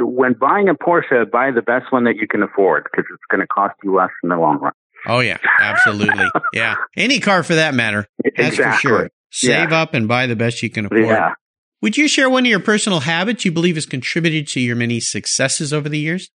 when 0.01 0.35
buying 0.35 0.69
a 0.69 0.75
Porsche, 0.75 1.31
buy 1.31 1.51
the 1.51 1.63
best 1.63 1.93
one 1.93 2.05
that 2.05 2.17
you 2.17 2.27
can 2.27 2.43
afford 2.43 2.85
because 2.85 3.05
it's 3.13 3.23
going 3.31 3.41
to 3.41 3.47
cost 3.47 3.75
you 3.83 3.95
less 3.95 4.11
in 4.23 4.31
the 4.31 4.37
long 4.37 4.59
run. 4.59 4.73
Oh 5.07 5.21
yeah, 5.21 5.39
absolutely. 5.61 6.25
yeah, 6.53 6.77
any 6.97 7.21
car 7.21 7.43
for 7.43 7.57
that 7.57 7.75
matter. 7.75 8.07
That's 8.37 8.55
exactly. 8.55 8.73
for 8.73 8.79
sure. 8.79 9.11
Save 9.31 9.71
yeah. 9.71 9.83
up 9.83 9.95
and 9.95 10.09
buy 10.09 10.27
the 10.27 10.37
best 10.37 10.63
you 10.63 10.71
can 10.71 10.87
afford. 10.87 11.07
Yeah. 11.07 11.35
Would 11.83 11.97
you 11.97 12.09
share 12.09 12.31
one 12.31 12.45
of 12.45 12.51
your 12.51 12.61
personal 12.61 13.01
habits 13.01 13.45
you 13.45 13.53
believe 13.53 13.75
has 13.75 13.85
contributed 13.85 14.47
to 14.49 14.61
your 14.61 14.77
many 14.77 15.01
successes 15.01 15.73
over 15.73 15.89
the 15.89 15.99
years? 15.99 16.31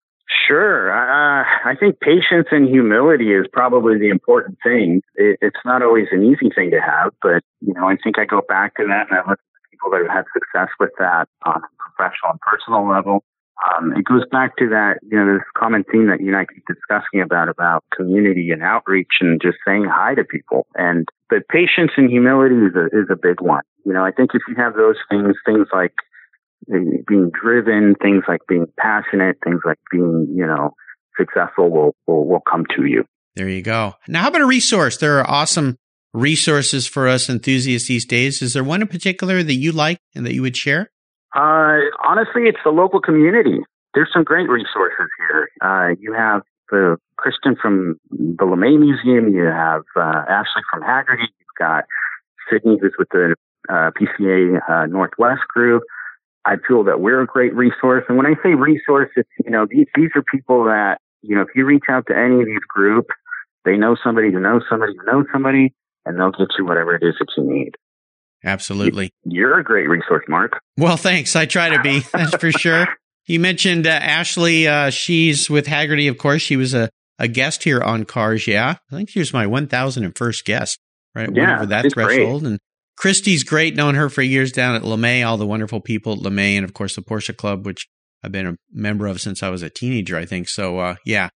Sure. 0.47 0.91
Uh, 0.91 1.43
I 1.65 1.75
think 1.79 1.99
patience 2.01 2.47
and 2.51 2.67
humility 2.67 3.31
is 3.33 3.47
probably 3.51 3.97
the 3.97 4.09
important 4.09 4.59
thing. 4.62 5.01
It, 5.15 5.39
it's 5.41 5.57
not 5.65 5.81
always 5.81 6.05
an 6.12 6.23
easy 6.23 6.53
thing 6.53 6.69
to 6.71 6.79
have, 6.79 7.13
but 7.21 7.41
you 7.62 7.73
know, 7.73 7.88
I 7.88 7.97
think 8.03 8.19
I 8.19 8.25
go 8.25 8.41
back 8.47 8.75
to 8.75 8.85
that 8.88 9.07
and 9.09 9.17
I 9.17 9.21
look 9.27 9.39
at 9.39 9.71
people 9.71 9.89
that 9.91 10.01
have 10.05 10.17
had 10.17 10.25
success 10.33 10.69
with 10.79 10.91
that 10.99 11.27
on 11.45 11.62
a 11.63 11.69
professional 11.97 12.31
and 12.31 12.41
personal 12.41 12.88
level. 12.88 13.23
Um, 13.59 13.93
it 13.93 14.05
goes 14.05 14.23
back 14.31 14.55
to 14.57 14.69
that, 14.69 14.99
you 15.03 15.17
know, 15.17 15.33
this 15.33 15.43
common 15.57 15.83
theme 15.91 16.07
that 16.07 16.21
you 16.21 16.27
and 16.27 16.37
I 16.37 16.45
keep 16.45 16.63
discussing 16.65 17.21
about, 17.21 17.49
about 17.49 17.83
community 17.95 18.51
and 18.51 18.63
outreach 18.63 19.19
and 19.19 19.41
just 19.41 19.57
saying 19.67 19.85
hi 19.89 20.15
to 20.15 20.23
people. 20.23 20.65
And 20.75 21.07
the 21.29 21.41
patience 21.49 21.91
and 21.97 22.09
humility 22.09 22.55
is 22.55 22.75
a, 22.75 22.85
is 22.85 23.07
a 23.11 23.17
big 23.21 23.41
one. 23.41 23.63
You 23.85 23.93
know, 23.93 24.05
I 24.05 24.11
think 24.11 24.31
if 24.33 24.41
you 24.47 24.55
have 24.55 24.75
those 24.75 24.95
things, 25.09 25.35
things 25.45 25.67
like 25.73 25.93
being 26.67 27.31
driven, 27.41 27.95
things 28.01 28.23
like 28.27 28.41
being 28.47 28.65
passionate, 28.77 29.37
things 29.43 29.61
like 29.65 29.79
being, 29.91 30.33
you 30.33 30.45
know, 30.45 30.71
successful 31.17 31.69
will, 31.69 31.95
will, 32.07 32.25
will 32.25 32.41
come 32.49 32.65
to 32.77 32.85
you. 32.85 33.03
There 33.35 33.49
you 33.49 33.61
go. 33.61 33.95
Now, 34.07 34.23
how 34.23 34.29
about 34.29 34.41
a 34.41 34.45
resource? 34.45 34.97
There 34.97 35.19
are 35.19 35.29
awesome 35.29 35.77
resources 36.13 36.87
for 36.87 37.07
us 37.07 37.29
enthusiasts 37.29 37.87
these 37.87 38.05
days. 38.05 38.41
Is 38.41 38.53
there 38.53 38.63
one 38.63 38.81
in 38.81 38.87
particular 38.87 39.43
that 39.43 39.53
you 39.53 39.71
like 39.71 39.99
and 40.15 40.25
that 40.25 40.33
you 40.33 40.41
would 40.41 40.57
share? 40.57 40.91
Uh, 41.35 41.77
honestly, 42.03 42.43
it's 42.43 42.59
the 42.63 42.71
local 42.71 42.99
community. 42.99 43.59
There's 43.93 44.09
some 44.13 44.23
great 44.23 44.49
resources 44.49 45.07
here. 45.17 45.49
Uh, 45.61 45.95
you 45.99 46.13
have 46.13 46.41
the 46.71 46.97
Kristen 47.17 47.55
from 47.61 47.99
the 48.11 48.45
LeMay 48.45 48.79
Museum. 48.79 49.33
You 49.33 49.45
have 49.45 49.83
uh, 49.95 50.23
Ashley 50.27 50.61
from 50.71 50.81
Hagerty. 50.83 51.21
You've 51.21 51.57
got 51.57 51.85
Sydney, 52.49 52.77
who's 52.81 52.93
with 52.97 53.09
the 53.09 53.35
uh, 53.69 53.91
PCA 53.91 54.59
uh, 54.69 54.85
Northwest 54.87 55.41
group. 55.53 55.83
I 56.45 56.55
feel 56.67 56.83
that 56.85 57.01
we're 57.01 57.21
a 57.21 57.27
great 57.27 57.53
resource. 57.53 58.03
And 58.07 58.17
when 58.17 58.25
I 58.25 58.35
say 58.41 58.55
resource, 58.55 59.09
it's, 59.15 59.29
you 59.43 59.51
know, 59.51 59.67
these, 59.69 59.87
these 59.95 60.09
are 60.15 60.23
people 60.23 60.63
that, 60.65 60.99
you 61.21 61.35
know, 61.35 61.41
if 61.41 61.49
you 61.55 61.65
reach 61.65 61.83
out 61.89 62.05
to 62.07 62.17
any 62.17 62.39
of 62.39 62.45
these 62.45 62.63
groups, 62.67 63.09
they 63.65 63.75
know 63.75 63.95
somebody 64.01 64.31
who 64.31 64.39
knows 64.39 64.63
somebody 64.69 64.93
who 64.97 65.05
knows 65.11 65.25
somebody, 65.31 65.73
and 66.05 66.17
they'll 66.17 66.31
get 66.31 66.47
you 66.57 66.65
whatever 66.65 66.95
it 66.95 67.03
is 67.03 67.15
that 67.19 67.27
you 67.37 67.43
need. 67.43 67.75
Absolutely. 68.43 69.12
You're 69.23 69.60
a 69.60 69.63
great 69.63 69.89
resource, 69.89 70.23
Mark. 70.28 70.60
Well, 70.78 70.97
thanks. 70.97 71.36
I 71.36 71.45
try 71.45 71.69
to 71.69 71.82
be, 71.82 71.99
that's 72.13 72.36
for 72.36 72.52
sure. 72.52 72.88
You 73.28 73.39
mentioned 73.39 73.86
uh, 73.86 73.91
Ashley. 73.91 74.67
Uh, 74.67 74.89
she's 74.89 75.49
with 75.49 75.67
Hagerty, 75.67 76.10
of 76.10 76.17
course. 76.17 76.41
She 76.41 76.56
was 76.56 76.73
a, 76.73 76.89
a 77.19 77.28
guest 77.28 77.63
here 77.63 77.82
on 77.82 78.06
Cars. 78.06 78.47
Yeah. 78.47 78.75
I 78.91 78.95
think 78.95 79.10
she 79.10 79.19
was 79.19 79.34
my 79.34 79.45
1001st 79.45 80.45
guest, 80.45 80.80
right? 81.13 81.30
Yeah. 81.34 81.41
Whatever 81.41 81.65
that 81.67 81.93
threshold. 81.93 82.41
Great. 82.41 82.52
And 82.52 82.60
Christy's 82.97 83.43
great. 83.43 83.75
Known 83.75 83.95
her 83.95 84.10
for 84.10 84.21
years 84.21 84.52
down 84.52 84.75
at 84.75 84.84
LeMay, 84.84 85.25
all 85.25 85.38
the 85.38 85.45
wonderful 85.45 85.82
people 85.82 86.13
at 86.13 86.19
LeMay, 86.19 86.56
and 86.56 86.65
of 86.65 86.73
course 86.73 86.95
the 86.95 87.02
Porsche 87.02 87.36
Club, 87.36 87.65
which 87.65 87.88
I've 88.23 88.32
been 88.32 88.47
a 88.47 88.56
member 88.71 89.08
of 89.08 89.21
since 89.21 89.43
I 89.43 89.49
was 89.49 89.62
a 89.62 89.69
teenager, 89.69 90.17
I 90.17 90.25
think. 90.25 90.49
So, 90.49 90.80
uh, 90.80 90.95
yeah. 91.06 91.30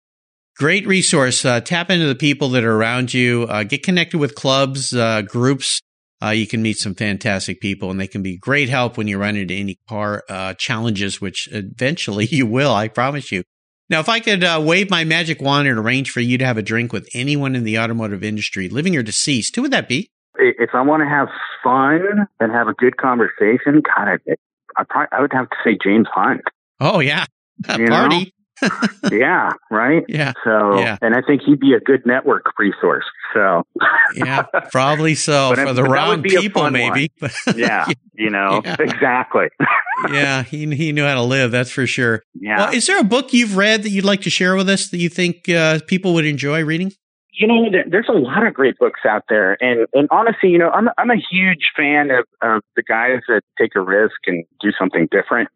Great 0.57 0.87
resource. 0.87 1.45
Uh, 1.45 1.61
tap 1.61 1.91
into 1.91 2.07
the 2.07 2.15
people 2.15 2.51
that 2.51 2.65
are 2.65 2.77
around 2.77 3.15
you. 3.15 3.45
Uh, 3.45 3.63
get 3.63 3.83
connected 3.83 4.19
with 4.19 4.35
clubs, 4.35 4.93
uh, 4.93 5.23
groups, 5.23 5.81
uh, 6.23 6.31
you 6.31 6.47
can 6.47 6.63
meet 6.63 6.77
some 6.77 6.95
fantastic 6.95 7.61
people 7.61 7.91
and 7.91 7.99
they 7.99 8.07
can 8.07 8.23
be 8.23 8.37
great 8.37 8.69
help 8.69 8.97
when 8.97 9.09
you 9.09 9.19
run 9.19 9.37
into 9.37 9.55
any 9.55 9.79
car 9.89 10.23
uh, 10.29 10.55
challenges, 10.55 11.21
which 11.21 11.49
eventually 11.53 12.27
you 12.31 12.47
will, 12.47 12.75
I 12.75 12.89
promise 12.89 13.33
you. 13.33 13.43
Now, 13.89 13.99
if 13.99 14.09
I 14.09 14.21
could 14.21 14.45
uh, 14.45 14.63
wave 14.65 14.89
my 14.89 15.03
magic 15.03 15.41
wand 15.41 15.67
and 15.67 15.79
arrange 15.79 16.11
for 16.11 16.21
you 16.21 16.39
to 16.39 16.47
have 16.47 16.57
a 16.57 16.63
drink 16.63 16.93
with 16.93 17.09
anyone 17.13 17.57
in 17.57 17.65
the 17.65 17.79
automotive 17.79 18.23
industry, 18.23 18.69
living 18.69 18.97
or 18.97 19.03
deceased, 19.03 19.57
who 19.57 19.63
would 19.63 19.73
that 19.73 19.89
be? 19.89 20.11
If 20.37 20.71
I 20.75 20.83
want 20.83 21.03
to 21.03 21.09
have 21.09 21.29
fun 21.65 22.29
and 22.39 22.53
have 22.53 22.69
a 22.69 22.73
good 22.75 22.97
conversation, 22.97 23.83
God, 23.83 24.09
I, 24.09 24.19
I, 24.77 24.85
probably, 24.89 25.09
I 25.11 25.21
would 25.21 25.33
have 25.33 25.51
to 25.51 25.57
say 25.65 25.77
James 25.83 26.07
Hunt. 26.15 26.43
Oh, 26.79 27.01
yeah. 27.01 27.27
Party 27.67 28.33
yeah, 29.13 29.53
right. 29.71 30.05
Yeah. 30.09 30.33
So, 30.45 30.79
yeah. 30.79 30.99
and 31.01 31.15
I 31.15 31.23
think 31.23 31.43
he'd 31.45 31.61
be 31.61 31.75
a 31.75 31.81
good 31.81 32.05
network 32.05 32.45
resource. 32.59 33.05
So, 33.35 33.63
yeah, 34.15 34.43
probably 34.73 35.15
so 35.15 35.55
for 35.55 35.73
the 35.73 35.85
wrong 35.85 36.23
people, 36.23 36.71
maybe. 36.71 37.13
yeah, 37.57 37.87
you 38.15 38.31
know, 38.31 38.61
yeah. 38.65 38.77
exactly. 38.79 39.49
yeah, 40.11 40.43
he 40.43 40.75
he 40.75 40.93
knew 40.93 41.05
how 41.05 41.15
to 41.15 41.23
live. 41.23 41.51
That's 41.51 41.71
for 41.71 41.87
sure. 41.87 42.23
Yeah. 42.35 42.59
Well, 42.59 42.75
is 42.75 42.87
there 42.87 42.99
a 42.99 43.05
book 43.05 43.33
you've 43.33 43.57
read 43.57 43.83
that 43.83 43.91
you'd 43.91 44.05
like 44.05 44.23
to 44.23 44.31
share 44.31 44.57
with 44.57 44.69
us 44.69 44.91
that 44.91 44.99
you 44.99 45.09
think 45.09 45.49
uh, 45.49 45.81
people 45.87 46.15
would 46.15 46.27
enjoy 46.27 46.65
reading? 46.65 46.93
You 47.33 47.47
know, 47.47 47.71
there's 47.89 48.09
a 48.09 48.19
lot 48.19 48.47
of 48.47 48.53
great 48.53 48.77
books 48.79 49.01
out 49.09 49.23
there, 49.29 49.57
and 49.63 49.87
and 49.95 50.09
honestly, 50.11 50.51
you 50.51 50.59
know, 50.59 50.71
I'm 50.71 50.89
I'm 50.99 51.11
a 51.11 51.17
huge 51.31 51.71
fan 51.77 52.11
of, 52.11 52.27
of 52.43 52.63
the 52.77 52.83
guys 52.83 53.21
that 53.29 53.43
take 53.59 53.75
a 53.77 53.81
risk 53.81 54.17
and 54.27 54.45
do 54.61 54.71
something 54.79 55.09
different. 55.11 55.49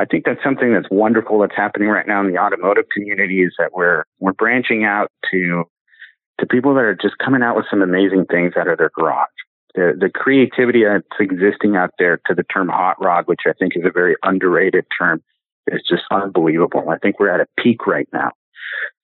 I 0.00 0.06
think 0.06 0.24
that's 0.24 0.42
something 0.42 0.72
that's 0.72 0.88
wonderful 0.90 1.40
that's 1.40 1.54
happening 1.54 1.88
right 1.88 2.06
now 2.06 2.20
in 2.24 2.32
the 2.32 2.38
automotive 2.38 2.86
community 2.90 3.42
is 3.42 3.54
that 3.58 3.74
we're 3.74 4.04
we're 4.18 4.32
branching 4.32 4.84
out 4.84 5.12
to 5.30 5.64
to 6.38 6.46
people 6.46 6.72
that 6.74 6.84
are 6.84 6.94
just 6.94 7.18
coming 7.18 7.42
out 7.42 7.54
with 7.54 7.66
some 7.68 7.82
amazing 7.82 8.24
things 8.30 8.54
out 8.58 8.66
of 8.66 8.78
their 8.78 8.90
garage. 8.96 9.28
The 9.74 9.92
the 10.00 10.08
creativity 10.08 10.84
that's 10.84 11.20
existing 11.20 11.76
out 11.76 11.90
there 11.98 12.18
to 12.26 12.34
the 12.34 12.44
term 12.44 12.68
hot 12.68 12.96
rod, 12.98 13.26
which 13.26 13.42
I 13.46 13.52
think 13.52 13.76
is 13.76 13.84
a 13.84 13.90
very 13.92 14.16
underrated 14.22 14.86
term, 14.98 15.22
is 15.66 15.82
just 15.86 16.04
unbelievable. 16.10 16.88
I 16.88 16.96
think 16.96 17.20
we're 17.20 17.34
at 17.34 17.42
a 17.42 17.62
peak 17.62 17.86
right 17.86 18.08
now. 18.10 18.30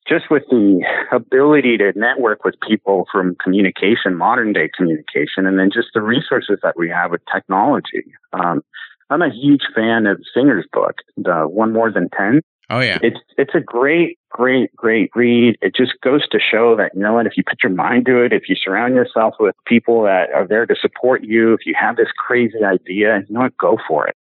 just 0.09 0.31
with 0.31 0.45
the 0.51 0.85
ability 1.13 1.77
to 1.79 1.93
network 1.97 2.45
with 2.45 2.55
people 2.67 3.07
from 3.11 3.37
communication, 3.43 4.15
modern 4.15 4.53
day 4.53 4.71
communication, 4.77 5.47
and 5.47 5.59
then 5.59 5.71
just 5.73 5.89
the 5.95 6.03
resources 6.03 6.59
that 6.63 6.77
we 6.77 6.89
have 6.89 7.11
with 7.11 7.21
technology. 7.33 8.05
Um, 8.33 8.63
I'm 9.11 9.23
a 9.23 9.31
huge 9.31 9.63
fan 9.75 10.07
of 10.07 10.21
Singer's 10.35 10.67
book, 10.73 10.97
the 11.17 11.47
One 11.49 11.73
More 11.73 11.93
Than 11.93 12.09
Ten. 12.11 12.41
Oh 12.69 12.81
yeah, 12.81 12.99
it's 13.01 13.21
it's 13.39 13.55
a 13.55 13.61
great, 13.61 14.19
great, 14.29 14.75
great 14.75 15.11
read. 15.15 15.57
It 15.63 15.75
just 15.77 15.93
goes 16.03 16.29
to 16.31 16.39
show 16.41 16.75
that 16.77 16.93
you 16.95 17.01
know 17.01 17.15
what, 17.15 17.27
if 17.27 17.37
you 17.37 17.45
put 17.45 17.63
your 17.63 17.73
mind 17.73 18.07
to 18.07 18.23
it, 18.23 18.33
if 18.33 18.49
you 18.49 18.57
surround 18.57 18.95
yourself 18.95 19.35
with 19.39 19.55
people 19.67 20.03
that 20.03 20.31
are 20.35 20.47
there 20.49 20.67
to 20.67 20.75
support 20.81 21.23
you, 21.23 21.55
if 21.55 21.61
you 21.65 21.75
have 21.81 21.97
this 21.97 22.09
crazy 22.17 22.65
idea, 22.65 23.21
you 23.29 23.35
know 23.35 23.41
what, 23.43 23.57
go 23.57 23.79
for 23.87 24.09
it. 24.09 24.17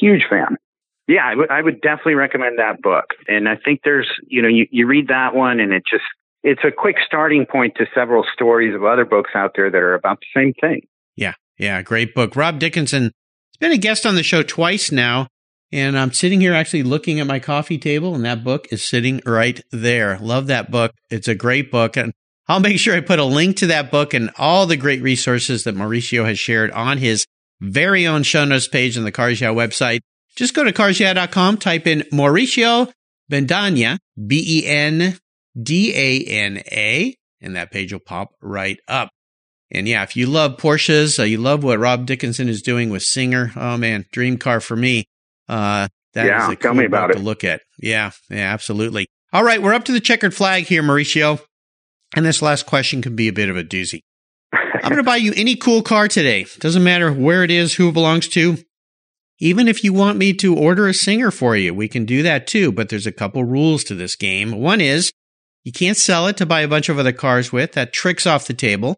Huge 0.00 0.24
fan. 0.30 0.56
Yeah, 1.08 1.26
I, 1.26 1.30
w- 1.30 1.48
I 1.50 1.60
would 1.60 1.80
definitely 1.80 2.14
recommend 2.14 2.60
that 2.60 2.80
book. 2.82 3.06
And 3.26 3.48
I 3.48 3.56
think 3.56 3.80
there's, 3.82 4.08
you 4.28 4.42
know, 4.42 4.48
you, 4.48 4.66
you 4.70 4.86
read 4.86 5.08
that 5.08 5.34
one 5.34 5.58
and 5.58 5.72
it 5.72 5.82
just, 5.90 6.04
it's 6.44 6.60
a 6.62 6.70
quick 6.70 6.96
starting 7.04 7.46
point 7.46 7.74
to 7.78 7.86
several 7.92 8.24
stories 8.32 8.76
of 8.76 8.84
other 8.84 9.04
books 9.04 9.30
out 9.34 9.52
there 9.56 9.68
that 9.68 9.76
are 9.76 9.94
about 9.94 10.20
the 10.20 10.40
same 10.40 10.52
thing. 10.60 10.82
Yeah. 11.16 11.34
Yeah. 11.58 11.82
Great 11.82 12.14
book. 12.14 12.36
Rob 12.36 12.60
Dickinson 12.60 13.02
has 13.04 13.10
been 13.60 13.72
a 13.72 13.78
guest 13.78 14.06
on 14.06 14.16
the 14.16 14.22
show 14.22 14.42
twice 14.42 14.90
now. 14.90 15.28
And 15.72 15.96
I'm 15.96 16.12
sitting 16.12 16.40
here 16.40 16.52
actually 16.52 16.82
looking 16.82 17.20
at 17.20 17.28
my 17.28 17.38
coffee 17.38 17.78
table 17.78 18.14
and 18.14 18.24
that 18.24 18.42
book 18.42 18.66
is 18.72 18.84
sitting 18.84 19.20
right 19.24 19.60
there. 19.70 20.18
Love 20.18 20.48
that 20.48 20.70
book. 20.70 20.92
It's 21.10 21.28
a 21.28 21.34
great 21.34 21.70
book. 21.70 21.96
And 21.96 22.12
I'll 22.48 22.58
make 22.58 22.80
sure 22.80 22.96
I 22.96 23.00
put 23.00 23.20
a 23.20 23.24
link 23.24 23.58
to 23.58 23.68
that 23.68 23.92
book 23.92 24.12
and 24.12 24.30
all 24.36 24.66
the 24.66 24.76
great 24.76 25.00
resources 25.00 25.62
that 25.64 25.76
Mauricio 25.76 26.24
has 26.24 26.40
shared 26.40 26.72
on 26.72 26.98
his 26.98 27.24
very 27.60 28.06
own 28.06 28.24
show 28.24 28.44
notes 28.44 28.66
page 28.66 28.98
on 28.98 29.04
the 29.04 29.12
Cars 29.12 29.40
Yeah 29.40 29.50
website. 29.50 30.00
Just 30.34 30.54
go 30.54 30.64
to 30.64 30.72
carsyeah.com, 30.72 31.58
type 31.58 31.86
in 31.86 32.00
Mauricio 32.12 32.90
Bendana, 33.30 33.98
B 34.26 34.62
E 34.62 34.66
N 34.66 35.18
D 35.60 35.92
A 35.94 36.24
N 36.24 36.62
A, 36.72 37.14
and 37.40 37.54
that 37.54 37.70
page 37.70 37.92
will 37.92 38.00
pop 38.00 38.30
right 38.40 38.78
up. 38.88 39.10
And 39.72 39.86
yeah, 39.86 40.02
if 40.02 40.16
you 40.16 40.26
love 40.26 40.56
Porsches, 40.56 41.18
uh, 41.18 41.22
you 41.22 41.38
love 41.38 41.62
what 41.62 41.78
Rob 41.78 42.06
Dickinson 42.06 42.48
is 42.48 42.62
doing 42.62 42.90
with 42.90 43.02
Singer. 43.02 43.52
Oh 43.56 43.76
man, 43.76 44.04
dream 44.12 44.36
car 44.36 44.60
for 44.60 44.76
me. 44.76 45.06
Uh, 45.48 45.88
that 46.14 46.26
yeah, 46.26 46.46
is 46.46 46.52
a 46.52 46.56
tell 46.56 46.72
cool 46.72 46.80
me 46.80 46.86
about 46.86 47.10
it. 47.10 47.14
to 47.14 47.20
look 47.20 47.44
at. 47.44 47.62
Yeah, 47.78 48.10
yeah, 48.28 48.52
absolutely. 48.52 49.06
All 49.32 49.44
right, 49.44 49.62
we're 49.62 49.74
up 49.74 49.84
to 49.84 49.92
the 49.92 50.00
checkered 50.00 50.34
flag 50.34 50.64
here, 50.64 50.82
Mauricio. 50.82 51.40
And 52.16 52.26
this 52.26 52.42
last 52.42 52.66
question 52.66 53.02
can 53.02 53.14
be 53.14 53.28
a 53.28 53.32
bit 53.32 53.48
of 53.48 53.56
a 53.56 53.62
doozy. 53.62 54.00
I'm 54.52 54.80
going 54.82 54.96
to 54.96 55.04
buy 55.04 55.16
you 55.16 55.32
any 55.36 55.54
cool 55.54 55.82
car 55.82 56.08
today. 56.08 56.46
Doesn't 56.58 56.82
matter 56.82 57.12
where 57.12 57.44
it 57.44 57.50
is, 57.52 57.74
who 57.74 57.88
it 57.88 57.94
belongs 57.94 58.26
to. 58.28 58.56
Even 59.38 59.68
if 59.68 59.84
you 59.84 59.92
want 59.92 60.18
me 60.18 60.32
to 60.34 60.56
order 60.56 60.88
a 60.88 60.94
Singer 60.94 61.30
for 61.30 61.56
you, 61.56 61.72
we 61.72 61.86
can 61.88 62.04
do 62.04 62.22
that 62.24 62.46
too. 62.46 62.72
But 62.72 62.88
there's 62.88 63.06
a 63.06 63.12
couple 63.12 63.44
rules 63.44 63.84
to 63.84 63.94
this 63.94 64.16
game. 64.16 64.60
One 64.60 64.80
is 64.80 65.12
you 65.62 65.72
can't 65.72 65.96
sell 65.96 66.26
it 66.26 66.36
to 66.38 66.46
buy 66.46 66.62
a 66.62 66.68
bunch 66.68 66.88
of 66.88 66.98
other 66.98 67.12
cars 67.12 67.52
with. 67.52 67.72
That 67.72 67.92
trick's 67.92 68.26
off 68.26 68.46
the 68.46 68.54
table. 68.54 68.96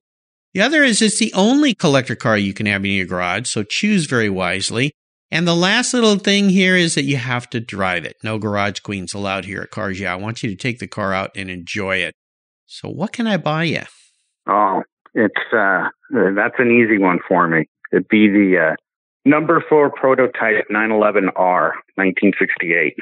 The 0.55 0.61
other 0.61 0.83
is 0.83 1.01
it's 1.01 1.19
the 1.19 1.33
only 1.33 1.75
collector 1.75 2.15
car 2.15 2.37
you 2.37 2.53
can 2.53 2.67
have 2.67 2.85
in 2.85 2.91
your 2.91 3.07
garage. 3.07 3.49
So 3.49 3.63
choose 3.63 4.07
very 4.07 4.29
wisely. 4.29 4.93
And 5.31 5.49
the 5.49 5.55
last 5.55 5.95
little 5.95 6.17
thing 6.17 6.51
here 6.51 6.77
is 6.77 6.95
that 6.95 7.05
you 7.05 7.17
have 7.17 7.49
to 7.51 7.61
drive 7.61 8.05
it. 8.05 8.17
No 8.23 8.39
garage 8.39 8.81
queens 8.81 9.15
allowed 9.15 9.47
here 9.47 9.63
at 9.63 9.71
Cars 9.71 9.99
Yeah. 9.99 10.13
I 10.13 10.17
want 10.17 10.43
you 10.43 10.51
to 10.51 10.57
take 10.57 10.79
the 10.79 10.87
car 10.87 11.15
out 11.15 11.31
and 11.35 11.51
enjoy 11.51 11.97
it. 11.97 12.15
So 12.67 12.91
what 12.91 13.13
can 13.13 13.27
I 13.27 13.39
buy 13.39 13.65
you? 13.65 13.83
Oh, 14.47 14.83
it's 15.15 15.35
uh, 15.55 15.89
that's 16.11 16.57
an 16.59 16.71
easy 16.71 16.99
one 16.99 17.19
for 17.27 17.49
me. 17.49 17.67
It'd 17.93 18.09
be 18.09 18.29
the 18.29 18.73
uh, 18.73 18.77
number 19.25 19.65
four 19.69 19.91
prototype 19.91 20.67
911R, 20.71 21.73
1968, 21.95 22.97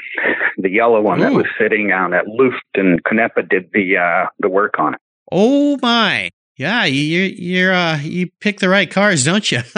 the 0.59 0.71
yellow 0.71 1.01
one 1.01 1.21
that 1.21 1.33
was 1.33 1.47
sitting 1.61 1.91
out 1.91 2.13
at 2.13 2.27
Luft 2.29 2.63
and 2.75 3.03
Canepa 3.03 3.49
did 3.49 3.71
the 3.73 3.97
uh, 3.97 4.29
the 4.39 4.49
work 4.49 4.75
on 4.79 4.95
it. 4.95 5.01
Oh 5.33 5.79
my. 5.83 6.31
Yeah, 6.61 6.85
you 6.85 7.01
you're, 7.01 7.25
you're 7.25 7.73
uh 7.73 7.99
you 8.01 8.29
pick 8.39 8.61
the 8.61 8.69
right 8.69 8.91
cars, 8.91 9.25
don't 9.25 9.51
you? 9.51 9.61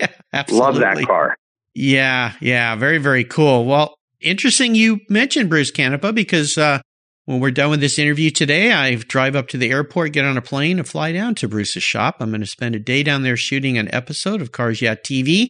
yeah, 0.00 0.06
absolutely. 0.32 0.80
Love 0.80 0.96
that 0.96 1.06
car. 1.06 1.36
Yeah, 1.74 2.32
yeah, 2.40 2.74
very 2.74 2.96
very 2.96 3.22
cool. 3.22 3.66
Well, 3.66 3.96
interesting 4.18 4.74
you 4.74 5.00
mentioned 5.10 5.50
Bruce 5.50 5.70
Canepa 5.70 6.14
because 6.14 6.56
uh 6.56 6.80
when 7.26 7.40
we're 7.40 7.50
done 7.50 7.68
with 7.68 7.80
this 7.80 7.98
interview 7.98 8.30
today, 8.30 8.72
I 8.72 8.94
drive 8.94 9.36
up 9.36 9.48
to 9.48 9.58
the 9.58 9.70
airport, 9.70 10.14
get 10.14 10.24
on 10.24 10.38
a 10.38 10.42
plane, 10.42 10.78
and 10.78 10.88
fly 10.88 11.12
down 11.12 11.34
to 11.34 11.48
Bruce's 11.48 11.82
shop. 11.82 12.16
I'm 12.18 12.30
going 12.30 12.40
to 12.40 12.46
spend 12.46 12.74
a 12.74 12.80
day 12.80 13.02
down 13.02 13.24
there 13.24 13.36
shooting 13.36 13.76
an 13.76 13.94
episode 13.94 14.40
of 14.40 14.52
Cars 14.52 14.80
Yeah 14.80 14.94
TV 14.94 15.48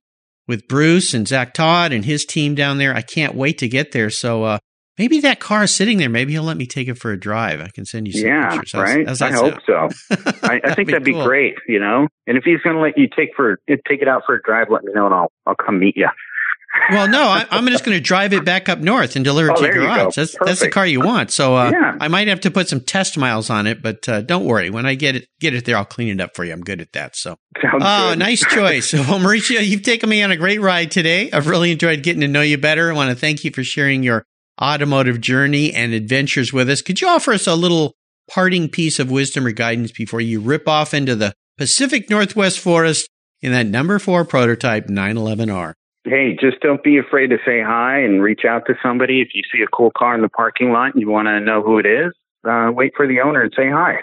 with 0.49 0.66
Bruce 0.66 1.14
and 1.14 1.29
Zach 1.29 1.55
Todd 1.55 1.92
and 1.92 2.05
his 2.05 2.25
team 2.25 2.57
down 2.57 2.79
there. 2.79 2.92
I 2.92 3.03
can't 3.03 3.37
wait 3.37 3.57
to 3.59 3.68
get 3.68 3.92
there. 3.92 4.11
So 4.11 4.42
uh, 4.42 4.59
maybe 4.98 5.20
that 5.20 5.40
car 5.40 5.62
is 5.64 5.74
sitting 5.74 5.98
there. 5.98 6.09
Maybe 6.09 6.33
he'll 6.33 6.42
let 6.42 6.57
me 6.57 6.66
take 6.66 6.88
it 6.88 6.94
for 6.98 7.12
a 7.12 7.18
drive. 7.18 7.61
I 7.61 7.68
can 7.74 7.85
send 7.85 8.07
you 8.07 8.12
some 8.14 8.26
Yeah, 8.28 8.50
pictures. 8.50 8.72
How's- 8.72 8.88
right. 8.94 9.07
how's 9.09 9.22
I 9.22 9.33
hope 9.33 9.55
sound? 9.66 9.94
so. 10.11 10.16
I, 10.42 10.61
I 10.64 10.74
think 10.74 10.88
that'd 10.90 11.05
be 11.05 11.12
cool. 11.12 11.24
great. 11.24 11.55
You 11.68 11.78
know, 11.81 12.09
and 12.26 12.37
if 12.38 12.44
he's 12.44 12.61
going 12.61 12.76
to 12.76 12.83
let 12.83 12.96
you 12.98 13.09
take 13.14 13.31
for 13.37 13.59
take 13.68 14.02
it 14.02 14.09
out 14.09 14.22
for 14.26 14.35
a 14.35 14.42
drive, 14.42 14.68
let 14.70 14.85
me 14.85 14.92
know 14.94 15.07
and 15.07 15.14
I'll 15.14 15.33
I'll 15.46 15.55
come 15.55 15.78
meet 15.78 15.96
you. 15.96 16.09
Well, 16.90 17.07
no, 17.07 17.22
I, 17.24 17.44
I'm 17.50 17.66
just 17.66 17.85
going 17.85 17.94
to 17.98 18.02
drive 18.02 18.33
it 18.33 18.46
back 18.46 18.70
up 18.70 18.78
north 18.78 19.14
and 19.14 19.22
deliver 19.22 19.50
it 19.50 19.57
Oh, 19.59 19.61
to 19.61 19.66
your 19.66 19.74
garage. 19.74 20.14
That's 20.16 20.35
that's 20.42 20.61
the 20.61 20.70
car 20.70 20.87
you 20.87 21.00
want. 21.00 21.31
So 21.31 21.55
uh, 21.55 21.70
Yeah. 21.70 21.96
I 22.00 22.09
might 22.09 22.28
have 22.28 22.40
to 22.40 22.50
put 22.50 22.66
some 22.66 22.81
test 22.81 23.18
miles 23.18 23.50
on 23.50 23.66
it, 23.66 23.83
but 23.83 24.09
uh, 24.09 24.22
don't 24.22 24.46
worry. 24.46 24.70
When 24.70 24.87
I 24.87 24.94
get 24.94 25.14
it 25.16 25.28
get 25.38 25.52
it 25.55 25.66
there, 25.66 25.76
I'll 25.76 25.85
clean 25.85 26.09
it 26.09 26.20
up 26.22 26.35
for 26.35 26.44
you. 26.46 26.52
I'm 26.52 26.62
good 26.62 26.81
at 26.81 26.92
that. 26.92 27.14
So 27.14 27.37
Sounds 27.61 27.83
oh, 27.85 28.11
good. 28.11 28.18
nice 28.20 28.40
choice. 28.46 28.92
Well, 28.94 29.20
Mauricio, 29.20 29.64
you've 29.66 29.83
taken 29.83 30.09
me 30.09 30.22
on 30.22 30.31
a 30.31 30.37
great 30.37 30.62
ride 30.62 30.90
today. 30.90 31.31
I've 31.31 31.46
really 31.46 31.72
enjoyed 31.72 32.02
getting 32.02 32.22
to 32.22 32.28
know 32.28 32.40
you 32.40 32.57
better. 32.57 32.90
I 32.90 32.94
want 32.94 33.11
to 33.11 33.16
thank 33.16 33.44
you 33.44 33.50
for 33.50 33.62
sharing 33.62 34.02
your 34.02 34.24
automotive 34.60 35.20
journey 35.20 35.72
and 35.72 35.92
adventures 35.92 36.52
with 36.52 36.68
us. 36.68 36.82
Could 36.82 37.00
you 37.00 37.08
offer 37.08 37.32
us 37.32 37.46
a 37.46 37.54
little 37.54 37.94
parting 38.30 38.68
piece 38.68 38.98
of 38.98 39.10
wisdom 39.10 39.46
or 39.46 39.52
guidance 39.52 39.92
before 39.92 40.20
you 40.20 40.40
rip 40.40 40.68
off 40.68 40.94
into 40.94 41.14
the 41.14 41.34
Pacific 41.58 42.08
Northwest 42.10 42.58
forest 42.58 43.08
in 43.40 43.52
that 43.52 43.66
number 43.66 43.98
four 43.98 44.24
prototype 44.24 44.86
911R? 44.86 45.74
Hey, 46.04 46.36
just 46.40 46.60
don't 46.60 46.82
be 46.82 46.98
afraid 46.98 47.28
to 47.28 47.38
say 47.46 47.62
hi 47.62 48.00
and 48.00 48.22
reach 48.22 48.42
out 48.48 48.66
to 48.66 48.74
somebody. 48.82 49.20
If 49.20 49.28
you 49.34 49.42
see 49.52 49.62
a 49.62 49.68
cool 49.68 49.92
car 49.96 50.14
in 50.14 50.22
the 50.22 50.28
parking 50.28 50.72
lot 50.72 50.94
and 50.94 51.00
you 51.00 51.08
want 51.08 51.26
to 51.26 51.40
know 51.40 51.62
who 51.62 51.78
it 51.78 51.86
is, 51.86 52.12
uh, 52.48 52.70
wait 52.72 52.92
for 52.96 53.06
the 53.06 53.20
owner 53.20 53.42
and 53.42 53.52
say 53.56 53.70
hi. 53.70 53.98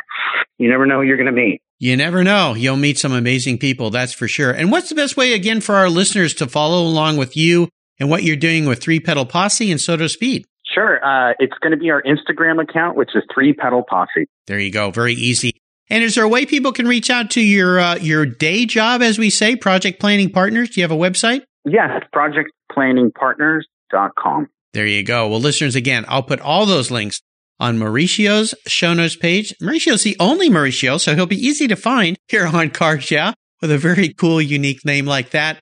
You 0.57 0.69
never 0.69 0.85
know 0.85 1.01
who 1.01 1.03
you're 1.03 1.17
going 1.17 1.27
to 1.27 1.31
meet. 1.33 1.61
You 1.77 1.97
never 1.97 2.23
know. 2.23 2.53
You'll 2.53 2.77
meet 2.77 2.99
some 2.99 3.13
amazing 3.13 3.57
people, 3.57 3.89
that's 3.89 4.13
for 4.13 4.27
sure. 4.27 4.51
And 4.51 4.71
what's 4.71 4.89
the 4.89 4.95
best 4.95 5.17
way, 5.17 5.33
again, 5.33 5.61
for 5.61 5.75
our 5.75 5.89
listeners 5.89 6.33
to 6.35 6.47
follow 6.47 6.83
along 6.83 7.17
with 7.17 7.35
you 7.35 7.69
and 7.99 8.09
what 8.09 8.23
you're 8.23 8.35
doing 8.35 8.65
with 8.65 8.81
Three 8.81 8.99
Pedal 8.99 9.25
Posse 9.25 9.71
and 9.71 9.79
SoDo 9.79 10.09
Speed? 10.09 10.45
Sure. 10.65 11.03
Uh, 11.03 11.33
it's 11.39 11.57
going 11.61 11.71
to 11.71 11.77
be 11.77 11.89
our 11.89 12.03
Instagram 12.03 12.61
account, 12.61 12.95
which 12.95 13.09
is 13.15 13.23
Three 13.33 13.53
Pedal 13.53 13.83
Posse. 13.83 14.27
There 14.47 14.59
you 14.59 14.71
go. 14.71 14.91
Very 14.91 15.13
easy. 15.13 15.53
And 15.89 16.03
is 16.03 16.15
there 16.15 16.23
a 16.23 16.29
way 16.29 16.45
people 16.45 16.71
can 16.71 16.87
reach 16.87 17.09
out 17.09 17.31
to 17.31 17.41
your 17.41 17.79
uh, 17.79 17.95
your 17.95 18.25
day 18.25 18.65
job, 18.65 19.01
as 19.01 19.17
we 19.17 19.31
say, 19.31 19.55
project 19.55 19.99
planning 19.99 20.29
partners? 20.29 20.69
Do 20.69 20.79
you 20.79 20.83
have 20.83 20.91
a 20.91 20.95
website? 20.95 21.41
Yes, 21.65 22.03
projectplanningpartners.com. 22.15 24.47
There 24.73 24.85
you 24.85 25.01
go. 25.03 25.27
Well, 25.27 25.39
listeners, 25.39 25.75
again, 25.75 26.05
I'll 26.07 26.21
put 26.21 26.39
all 26.39 26.67
those 26.67 26.91
links 26.91 27.21
on 27.59 27.79
Mauricio's 27.79 28.53
show 28.67 28.93
notes 28.93 29.15
page. 29.15 29.55
Mauricio's 29.61 30.03
the 30.03 30.15
only 30.19 30.49
Mauricio, 30.49 30.99
so 30.99 31.15
he'll 31.15 31.25
be 31.25 31.43
easy 31.43 31.67
to 31.67 31.75
find 31.75 32.17
here 32.27 32.45
on 32.45 32.69
Cars 32.69 33.09
Yeah 33.09 33.33
with 33.61 33.71
a 33.71 33.77
very 33.77 34.13
cool, 34.13 34.41
unique 34.41 34.85
name 34.85 35.05
like 35.05 35.31
that. 35.31 35.59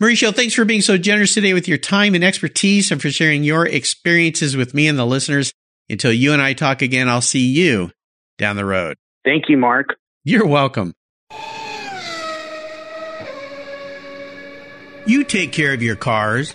Mauricio, 0.00 0.32
thanks 0.32 0.54
for 0.54 0.64
being 0.64 0.80
so 0.80 0.96
generous 0.96 1.34
today 1.34 1.54
with 1.54 1.66
your 1.66 1.76
time 1.76 2.14
and 2.14 2.22
expertise 2.22 2.92
and 2.92 3.02
for 3.02 3.10
sharing 3.10 3.42
your 3.42 3.66
experiences 3.66 4.56
with 4.56 4.72
me 4.72 4.86
and 4.86 4.96
the 4.96 5.04
listeners. 5.04 5.52
Until 5.90 6.12
you 6.12 6.32
and 6.32 6.40
I 6.40 6.52
talk 6.52 6.82
again, 6.82 7.08
I'll 7.08 7.20
see 7.20 7.48
you 7.48 7.90
down 8.36 8.54
the 8.54 8.64
road. 8.64 8.96
Thank 9.24 9.48
you, 9.48 9.56
Mark. 9.56 9.96
You're 10.22 10.46
welcome. 10.46 10.94
You 15.04 15.24
take 15.24 15.50
care 15.50 15.72
of 15.72 15.82
your 15.82 15.96
cars, 15.96 16.54